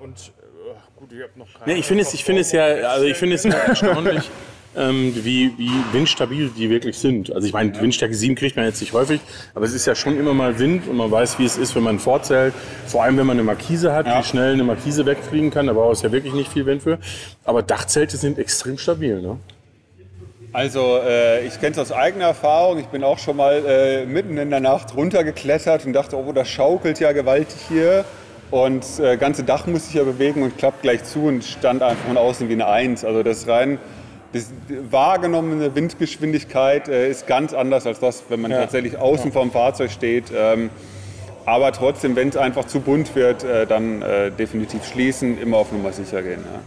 [0.00, 1.72] Und äh, gut, ich habe noch keine.
[1.72, 4.30] Nee, ich finde es, ich finde es ja, also ich finde es ja erstaunlich,
[4.76, 7.32] ähm, wie, wie windstabil die wirklich sind.
[7.32, 9.20] Also ich meine, Windstärke 7 kriegt man jetzt nicht häufig,
[9.54, 11.82] aber es ist ja schon immer mal Wind und man weiß, wie es ist, wenn
[11.82, 12.54] man vorzählt.
[12.86, 15.66] Vor allem, wenn man eine Markise hat, wie schnell eine Markise wegfliegen kann.
[15.66, 16.98] Da braucht es ja wirklich nicht viel Wind für.
[17.44, 19.38] Aber Dachzelte sind extrem stabil, ne?
[20.52, 22.78] Also äh, ich kenne es aus eigener Erfahrung.
[22.78, 26.48] Ich bin auch schon mal äh, mitten in der Nacht runtergeklettert und dachte, oh, das
[26.48, 28.06] schaukelt ja gewaltig hier.
[28.50, 31.82] Und das äh, ganze Dach muss sich ja bewegen und klappt gleich zu und stand
[31.82, 33.04] einfach von außen wie eine Eins.
[33.04, 33.78] Also das rein,
[34.36, 34.52] das
[34.90, 40.32] wahrgenommene Windgeschwindigkeit äh, ist ganz anders als das, wenn man tatsächlich außen vom Fahrzeug steht.
[40.34, 40.70] Ähm,
[41.44, 45.72] aber trotzdem, wenn es einfach zu bunt wird, äh, dann äh, definitiv schließen, immer auf
[45.72, 46.40] Nummer sicher gehen.
[46.44, 46.60] Ja.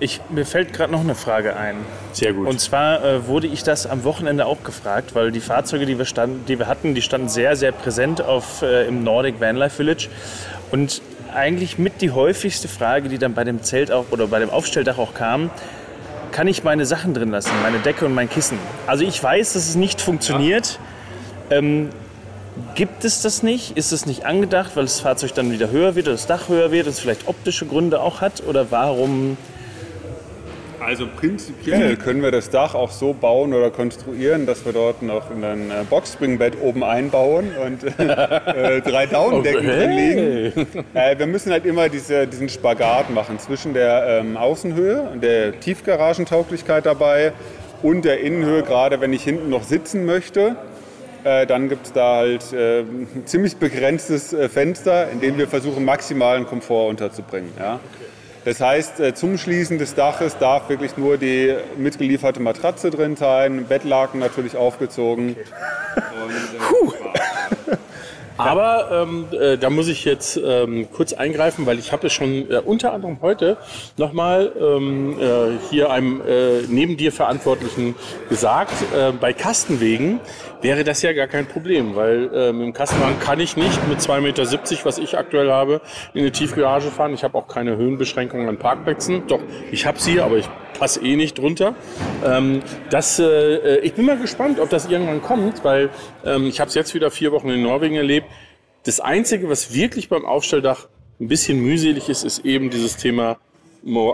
[0.00, 1.76] Ich, mir fällt gerade noch eine Frage ein.
[2.12, 2.46] Sehr gut.
[2.46, 6.04] Und zwar äh, wurde ich das am Wochenende auch gefragt, weil die Fahrzeuge, die wir,
[6.04, 10.08] stand, die wir hatten, die standen sehr, sehr präsent auf, äh, im Nordic Vanlife Village.
[10.70, 11.02] Und
[11.34, 14.98] eigentlich mit die häufigste Frage, die dann bei dem Zelt auch oder bei dem Aufstelldach
[14.98, 15.50] auch kam.
[16.38, 18.60] Kann ich meine Sachen drin lassen, meine Decke und mein Kissen?
[18.86, 20.78] Also ich weiß, dass es nicht funktioniert.
[21.50, 21.88] Ähm,
[22.76, 23.76] gibt es das nicht?
[23.76, 26.70] Ist es nicht angedacht, weil das Fahrzeug dann wieder höher wird oder das Dach höher
[26.70, 28.44] wird, das vielleicht optische Gründe auch hat?
[28.46, 29.36] Oder warum
[30.88, 35.30] Also prinzipiell können wir das Dach auch so bauen oder konstruieren, dass wir dort noch
[35.30, 40.48] ein äh, Boxspringbett oben einbauen und äh, drei Daunendecken Oh, drin hey.
[40.54, 40.66] liegen.
[40.94, 45.60] Äh, wir müssen halt immer diese, diesen Spagat machen zwischen der ähm, Außenhöhe und der
[45.60, 47.32] Tiefgaragentauglichkeit dabei
[47.82, 50.56] und der Innenhöhe, gerade wenn ich hinten noch sitzen möchte.
[51.22, 55.48] Äh, dann gibt es da halt äh, ein ziemlich begrenztes äh, Fenster, in dem wir
[55.48, 57.50] versuchen, maximalen Komfort unterzubringen.
[57.58, 57.78] Ja?
[58.44, 63.66] Das heißt, äh, zum Schließen des Daches darf wirklich nur die mitgelieferte Matratze drin sein,
[63.66, 65.36] Bettlaken natürlich aufgezogen.
[65.36, 67.18] Und, äh,
[68.38, 72.50] Aber ähm, äh, da muss ich jetzt ähm, kurz eingreifen, weil ich habe es schon
[72.50, 73.56] äh, unter anderem heute
[73.96, 77.96] nochmal ähm, äh, hier einem äh, neben dir Verantwortlichen
[78.28, 80.20] gesagt, äh, bei Kastenwegen
[80.62, 83.98] wäre das ja gar kein Problem, weil äh, mit dem Kastenwagen kann ich nicht mit
[83.98, 85.80] 2,70 Meter, was ich aktuell habe,
[86.14, 87.14] in eine Tiefgarage fahren.
[87.14, 89.26] Ich habe auch keine Höhenbeschränkungen an Parkplätzen.
[89.26, 91.74] Doch, ich habe sie, aber ich passe eh nicht drunter.
[92.24, 95.90] Ähm, das, äh, ich bin mal gespannt, ob das irgendwann kommt, weil
[96.24, 98.26] ähm, ich habe es jetzt wieder vier Wochen in Norwegen erlebt.
[98.84, 100.88] Das Einzige, was wirklich beim Aufstelldach
[101.20, 103.38] ein bisschen mühselig ist, ist eben dieses Thema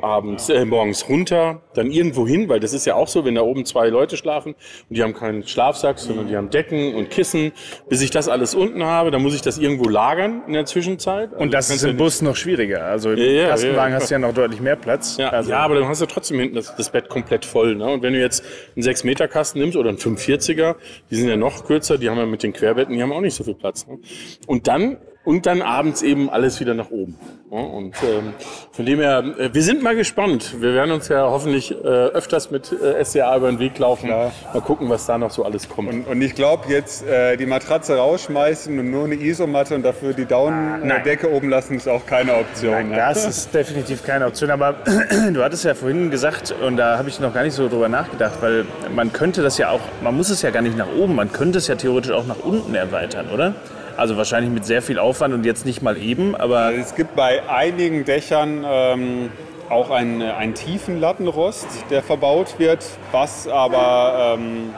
[0.03, 3.43] abends, äh, morgens runter, dann irgendwo hin, weil das ist ja auch so, wenn da
[3.43, 4.55] oben zwei Leute schlafen
[4.89, 7.53] und die haben keinen Schlafsack, sondern die haben Decken und Kissen.
[7.89, 11.31] Bis ich das alles unten habe, dann muss ich das irgendwo lagern in der Zwischenzeit.
[11.33, 12.85] Also Und das ist ja im nicht- Bus noch schwieriger.
[12.87, 14.01] Also im Ja, ja, Kastenwagen ja.
[14.01, 15.17] hast du ja noch deutlich mehr Platz.
[15.19, 17.75] Ja, also, ja, aber dann hast du trotzdem hinten das, das Bett komplett voll.
[17.75, 17.87] Ne?
[17.87, 18.45] Und wenn du jetzt
[18.77, 20.77] einen 6-Meter-Kasten nimmst oder einen 540er,
[21.11, 23.35] die sind ja noch kürzer, die haben ja mit den Querbetten, die haben auch nicht
[23.35, 23.87] so viel Platz.
[23.87, 23.99] Ne?
[24.47, 27.17] Und dann und dann abends eben alles wieder nach oben.
[27.51, 28.35] Und ähm,
[28.73, 30.57] von dem her, äh, wir sind mal gespannt.
[30.61, 34.07] Wir werden uns ja hoffentlich äh, öfters mit äh, SCA über den Weg laufen.
[34.07, 34.33] Klar.
[34.53, 35.89] Mal gucken, was da noch so alles kommt.
[35.89, 40.15] und, und ich glaube, jetzt äh, die Matratze rausschmeißen und nur eine Isomatte und dafür
[40.15, 42.73] die Daunendecke oben lassen, ist auch keine Option.
[42.73, 42.97] Nein, ne?
[42.97, 44.51] das ist definitiv keine Option.
[44.51, 44.75] Aber
[45.33, 48.35] du hattest ja vorhin gesagt, und da habe ich noch gar nicht so drüber nachgedacht,
[48.41, 51.33] weil man könnte das ja auch, man muss es ja gar nicht nach oben, man
[51.33, 53.55] könnte es ja theoretisch auch nach unten erweitern, oder?
[53.97, 57.49] Also wahrscheinlich mit sehr viel Aufwand und jetzt nicht mal eben, aber Es gibt bei
[57.49, 59.31] einigen Dächern ähm,
[59.71, 64.75] auch einen, einen tiefen Lattenrost, der verbaut wird, was aber ähm,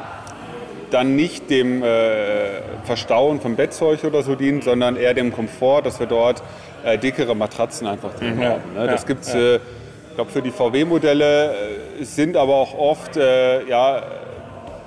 [0.91, 5.99] dann nicht dem äh, Verstauen von Bettzeug oder so dient, sondern eher dem Komfort, dass
[5.99, 6.43] wir dort
[6.85, 8.75] äh, dickere Matratzen einfach drin haben.
[8.75, 8.87] Ne?
[8.87, 11.55] Das gibt's, äh, ich glaube, für die VW-Modelle
[12.01, 14.03] äh, sind aber auch oft äh, ja,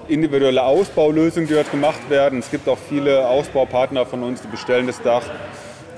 [0.10, 2.40] individuelle Ausbaulösungen, die dort gemacht werden.
[2.40, 5.24] Es gibt auch viele Ausbaupartner von uns, die bestellen das Dach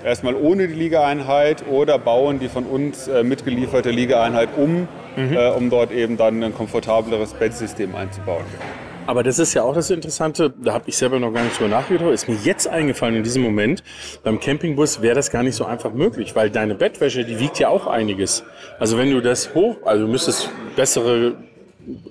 [0.03, 5.69] erstmal ohne die Liegeeinheit oder bauen die von uns äh, mitgelieferte Liegeeinheit um, äh, um
[5.69, 8.45] dort eben dann ein komfortableres Bettsystem einzubauen.
[9.07, 11.69] Aber das ist ja auch das Interessante, da habe ich selber noch gar nicht drüber
[11.69, 13.83] nachgedacht, ist mir jetzt eingefallen in diesem Moment,
[14.23, 17.69] beim Campingbus wäre das gar nicht so einfach möglich, weil deine Bettwäsche, die wiegt ja
[17.69, 18.43] auch einiges.
[18.79, 21.33] Also wenn du das hoch, also du müsstest bessere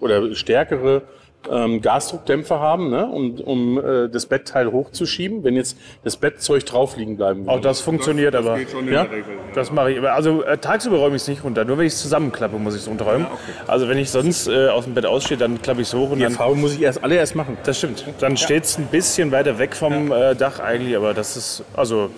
[0.01, 1.03] oder stärkere
[1.51, 6.97] ähm, Gasdruckdämpfer haben, ne, um, um äh, das Bettteil hochzuschieben, wenn jetzt das Bettzeug drauf
[6.97, 7.51] liegen bleiben würde.
[7.53, 8.35] auch das funktioniert.
[8.35, 8.59] aber
[8.91, 9.07] Ja?
[9.55, 9.97] das mache ich.
[9.99, 10.13] immer.
[10.13, 11.65] Also äh, tagsüber räume ich es nicht runter.
[11.65, 13.27] Nur wenn ich es zusammenklappe, muss ich es runterräumen.
[13.67, 16.19] Also wenn ich sonst äh, aus dem Bett ausstehe, dann klappe ich es hoch und
[16.19, 17.57] Die dann Erfahrung muss ich erst alle erst machen.
[17.65, 18.05] Das stimmt.
[18.21, 22.11] Dann steht es ein bisschen weiter weg vom äh, Dach eigentlich, aber das ist, also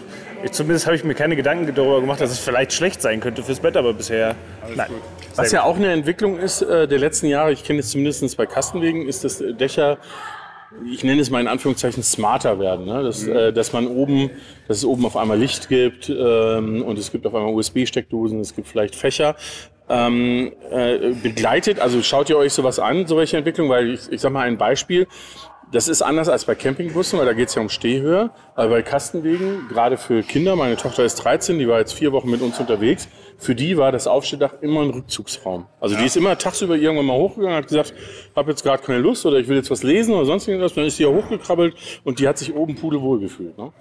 [0.43, 3.43] ich, zumindest habe ich mir keine Gedanken darüber gemacht, dass es vielleicht schlecht sein könnte
[3.43, 4.35] fürs Bett, aber bisher
[4.75, 4.91] nein.
[5.35, 8.37] Was Sehr ja auch eine Entwicklung ist äh, der letzten Jahre, ich kenne es zumindest
[8.37, 9.99] bei Kastenwegen, ist, dass Dächer,
[10.91, 12.87] ich nenne es mal in Anführungszeichen, smarter werden.
[12.87, 13.03] Ne?
[13.03, 14.31] Dass, äh, dass man oben,
[14.69, 18.55] dass es oben auf einmal Licht gibt ähm, und es gibt auf einmal USB-Steckdosen, es
[18.55, 19.37] gibt vielleicht Fächer.
[19.89, 24.21] Ähm, äh, begleitet, also schaut ihr euch sowas an, so welche Entwicklung, weil ich, ich
[24.21, 25.07] sag mal ein Beispiel,
[25.73, 28.31] das ist anders als bei Campingbussen, weil da geht es ja um Stehhöhe.
[28.55, 32.31] Aber bei Kastenwegen, gerade für Kinder, meine Tochter ist 13, die war jetzt vier Wochen
[32.31, 33.09] mit uns unterwegs,
[33.39, 35.67] für die war das Aufstehdach immer ein Rückzugsraum.
[35.81, 37.95] Also die ist immer tagsüber irgendwann mal hochgegangen, hat gesagt,
[38.37, 40.75] habe jetzt gerade keine Lust oder ich will jetzt was lesen oder sonst irgendwas.
[40.75, 43.57] Dann ist sie ja hochgekrabbelt und die hat sich oben pudelwohl gefühlt.
[43.57, 43.73] Ne?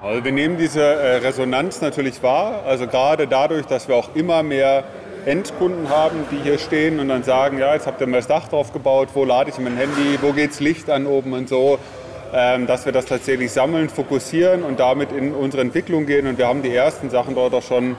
[0.00, 4.42] Also wir nehmen diese äh, Resonanz natürlich wahr, also gerade dadurch, dass wir auch immer
[4.42, 4.84] mehr
[5.26, 8.48] Endkunden haben, die hier stehen und dann sagen, ja, jetzt habt ihr mir das Dach
[8.48, 11.78] drauf gebaut, wo lade ich mein Handy, wo geht's Licht an oben und so,
[12.32, 16.46] ähm, dass wir das tatsächlich sammeln, fokussieren und damit in unsere Entwicklung gehen und wir
[16.46, 17.96] haben die ersten Sachen dort auch schon,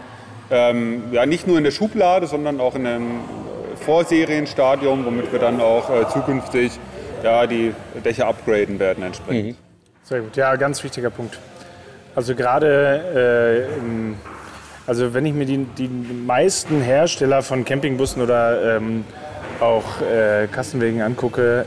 [0.51, 3.19] ähm, ja, nicht nur in der Schublade, sondern auch in einem
[3.85, 6.71] Vorserienstadium, womit wir dann auch äh, zukünftig
[7.23, 7.73] ja, die
[8.05, 9.57] Dächer upgraden werden entsprechend.
[10.03, 11.37] Sehr gut, ja, ganz wichtiger Punkt.
[12.15, 14.15] Also gerade, äh, im-
[14.87, 19.03] also wenn ich mir die, die meisten Hersteller von Campingbussen oder ähm,
[19.59, 21.65] auch äh, Kastenwegen angucke,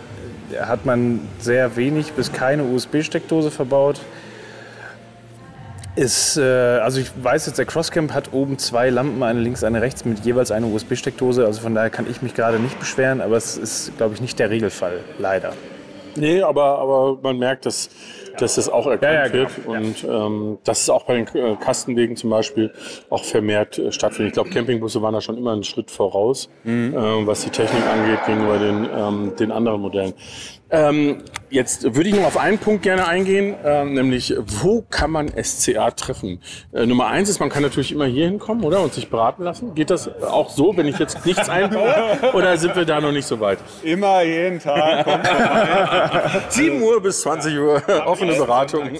[0.58, 4.00] hat man sehr wenig bis keine USB-Steckdose verbaut.
[5.96, 9.82] Ist, äh, also ich weiß jetzt, der Crosscamp hat oben zwei Lampen, eine links, eine
[9.82, 11.44] rechts, mit jeweils einer USB-Steckdose.
[11.44, 14.38] Also von daher kann ich mich gerade nicht beschweren, aber es ist, glaube ich, nicht
[14.38, 15.52] der Regelfall, leider.
[16.16, 17.90] Nee, aber, aber man merkt, dass,
[18.38, 19.76] dass das auch erkannt Ja, ja, wird genau.
[19.78, 22.72] und ähm, dass es auch bei den äh, Kastenwegen zum Beispiel
[23.10, 24.28] auch vermehrt äh, stattfindet.
[24.30, 26.94] Ich glaube, Campingbusse waren da schon immer einen Schritt voraus, Mhm.
[26.96, 30.14] ähm, was die Technik angeht gegenüber den, ähm, den anderen Modellen.
[30.72, 35.28] Ähm, jetzt würde ich noch auf einen Punkt gerne eingehen, ähm, nämlich wo kann man
[35.42, 36.40] SCA treffen?
[36.72, 38.80] Äh, Nummer eins ist, man kann natürlich immer hier hinkommen, oder?
[38.80, 39.74] Und sich beraten lassen.
[39.74, 41.92] Geht das auch so, wenn ich jetzt nichts einbaue?
[42.34, 43.58] oder sind wir da noch nicht so weit?
[43.82, 45.28] Immer jeden Tag kommt
[46.50, 48.90] 7 Uhr bis 20 Uhr, offene Beratung.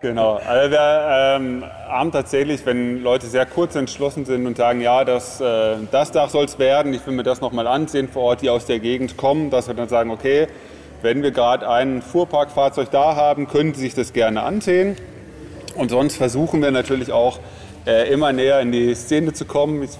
[0.00, 0.40] Genau.
[0.46, 5.40] Also wir ähm, haben tatsächlich, wenn Leute sehr kurz entschlossen sind und sagen, ja, das,
[5.40, 8.48] äh, das Dach soll es werden, ich will mir das nochmal ansehen vor Ort, die
[8.48, 10.48] aus der Gegend kommen, dass wir dann sagen, okay,
[11.04, 14.96] wenn wir gerade ein Fuhrparkfahrzeug da haben, können Sie sich das gerne ansehen.
[15.74, 17.40] Und sonst versuchen wir natürlich auch
[17.86, 19.82] äh, immer näher in die Szene zu kommen.
[19.82, 19.90] Ich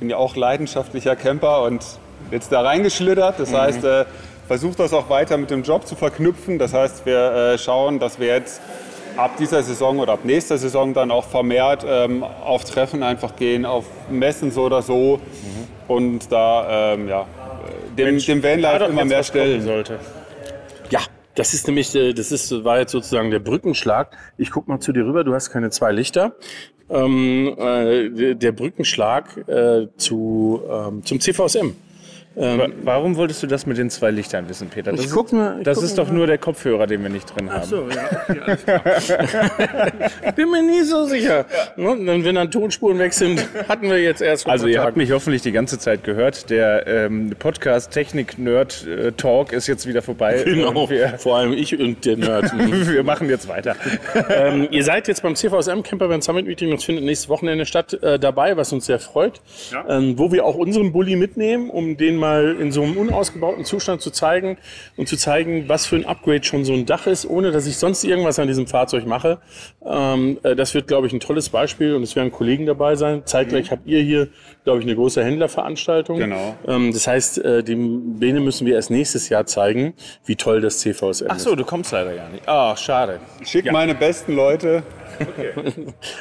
[0.00, 1.82] bin ja auch leidenschaftlicher Camper und
[2.30, 3.40] jetzt da reingeschlittert.
[3.40, 4.04] Das heißt, äh,
[4.46, 6.58] versucht das auch weiter mit dem Job zu verknüpfen.
[6.58, 8.60] Das heißt, wir äh, schauen, dass wir jetzt
[9.16, 13.64] ab dieser Saison oder ab nächster Saison dann auch vermehrt ähm, auf Treffen einfach gehen,
[13.64, 15.20] auf Messen so oder so
[15.88, 19.62] und da ähm, ja, äh, dem, dem Vanlife immer mehr stellen.
[19.62, 19.98] Sollte.
[21.34, 24.16] Das ist nämlich, äh, das ist, war jetzt sozusagen der Brückenschlag.
[24.38, 26.36] Ich guck mal zu dir rüber, du hast keine zwei Lichter.
[26.90, 31.74] Ähm, äh, der- der Brückenschlag äh, zu, ähm, zum CVSM.
[32.36, 34.90] Wa- Warum wolltest du das mit den zwei Lichtern wissen, Peter?
[34.90, 36.04] Das, Ich ist- guck mal- ich das guck ist mal.
[36.04, 37.70] doch nur der Kopfhörer, den wir nicht drin haben.
[37.70, 37.78] ja,
[38.28, 38.82] okay, alles klar.
[40.36, 41.44] Bin mir nie so sicher.
[41.76, 41.90] Ne?
[41.90, 44.96] Und dann, wenn dann Tonspuren weg sind, hatten wir jetzt erst Also ihr paar habt
[44.96, 46.50] mich hoffentlich die ganze Zeit gehört.
[46.50, 50.42] Der ähm, Podcast Technik Nerd äh, Talk ist jetzt wieder vorbei.
[50.54, 52.52] Genau, wir, vor allem ich und der Nerd.
[52.56, 53.76] wir machen jetzt weiter.
[54.30, 58.18] ähm, ihr seid jetzt beim CVSM Campervan Summit Meeting, das findet nächstes Wochenende statt, äh,
[58.18, 59.40] dabei, was uns sehr freut.
[59.88, 64.00] Ähm, wo wir auch unseren Bulli mitnehmen, um den mal in so einem unausgebauten Zustand
[64.02, 64.58] zu zeigen
[64.96, 67.76] und zu zeigen, was für ein Upgrade schon so ein Dach ist, ohne dass ich
[67.76, 69.38] sonst irgendwas an diesem Fahrzeug mache.
[69.84, 73.22] Ähm, äh, das wird, glaube ich, ein tolles Beispiel und es werden Kollegen dabei sein.
[73.24, 74.28] Zeitgleich habt ihr hier,
[74.64, 76.18] glaube ich, eine große Händlerveranstaltung.
[76.18, 76.56] Genau.
[76.66, 79.94] Ähm, das heißt, äh, dem Bene müssen wir erst nächstes Jahr zeigen,
[80.24, 81.42] wie toll das CVSM Ach ist.
[81.42, 82.48] so, du kommst leider gar nicht.
[82.48, 83.20] Ah, schade.
[83.40, 84.82] Ich schicke meine besten Leute.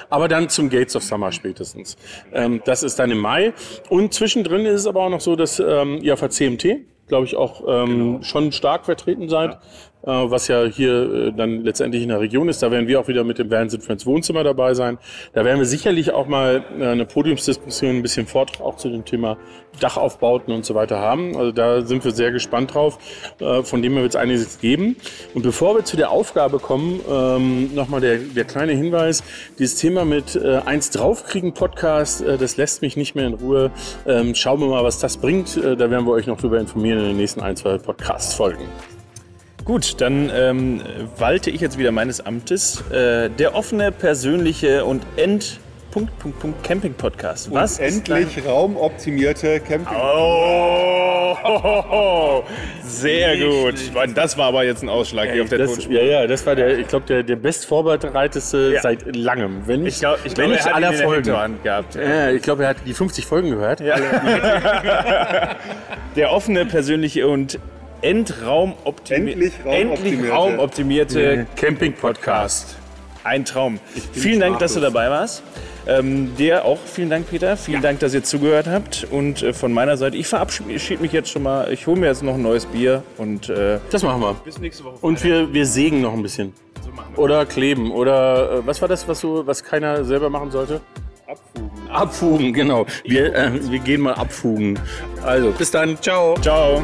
[0.09, 1.97] Aber dann zum Gates of Summer spätestens.
[2.33, 3.53] Ähm, das ist dann im Mai.
[3.89, 6.65] Und zwischendrin ist es aber auch noch so, dass ähm, ihr auf der CMT,
[7.07, 9.57] glaube ich, auch ähm, schon stark vertreten seid.
[10.05, 12.61] Äh, was ja hier äh, dann letztendlich in der Region ist.
[12.61, 14.97] Da werden wir auch wieder mit dem Van Sit Friends Wohnzimmer dabei sein.
[15.33, 19.05] Da werden wir sicherlich auch mal äh, eine Podiumsdiskussion, ein bisschen Vortrag auch zu dem
[19.05, 19.37] Thema
[19.79, 21.37] Dachaufbauten und so weiter haben.
[21.37, 22.97] Also da sind wir sehr gespannt drauf.
[23.39, 24.97] Äh, von dem wird es einiges geben.
[25.33, 29.23] Und bevor wir zu der Aufgabe kommen, ähm, nochmal der, der kleine Hinweis.
[29.57, 33.71] Dieses Thema mit äh, eins draufkriegen Podcast, äh, das lässt mich nicht mehr in Ruhe.
[34.05, 35.55] Ähm, schauen wir mal, was das bringt.
[35.55, 38.65] Äh, da werden wir euch noch drüber informieren in den nächsten ein, zwei Podcasts folgen.
[39.65, 40.81] Gut, dann ähm,
[41.17, 42.83] walte ich jetzt wieder meines Amtes.
[42.91, 45.59] Äh, der offene, persönliche und End...
[45.91, 47.53] Punkt, Punkt, Punkt, Camping-Podcast.
[47.53, 49.95] Was und endlich raumoptimierte Camping.
[49.95, 51.35] Oh,
[52.83, 53.75] sehr gut.
[54.15, 55.93] Das war aber jetzt ein Ausschlag hier auf der das, Tonspur.
[55.93, 58.81] ja, ja, das war der, ich glaube, der, der bestvorbereiteste Ja.
[58.81, 59.67] seit langem.
[59.67, 61.31] Wenn nicht, Ich glaube, ich glaub, er ihn aller Folgen.
[61.63, 61.93] Gehabt.
[61.93, 63.79] Ja, ich glaube, er hat die 50 Folgen gehört.
[66.15, 67.59] Der offene, persönliche und
[68.03, 70.09] endraumoptimierte, Endlich raumoptimierte.
[70.15, 72.75] endlich raumoptimierte Camping-Podcast.
[73.23, 73.79] Ein Traum.
[74.11, 75.43] Vielen Dank, dass du dabei warst.
[75.87, 77.55] Ähm, dir auch vielen Dank, Peter.
[77.57, 79.07] Vielen Dank, dass ihr zugehört habt.
[79.09, 81.71] Und äh, von meiner Seite, ich verabschiede mich jetzt schon mal.
[81.71, 84.33] Ich hole mir jetzt noch ein neues Bier und äh, Das machen wir.
[84.45, 84.95] bis nächste Woche.
[85.01, 86.53] Und wir, wir sägen noch ein bisschen.
[87.15, 87.91] Oder kleben.
[87.91, 90.81] Oder äh, was war das, was, so, was keiner selber machen sollte?
[91.27, 91.71] Abfugen.
[91.89, 92.85] Abfugen, genau.
[93.05, 94.79] Wir, äh, wir gehen mal abfugen.
[95.25, 95.97] Also, bis dann.
[96.01, 96.35] Ciao.
[96.41, 96.81] Ciao.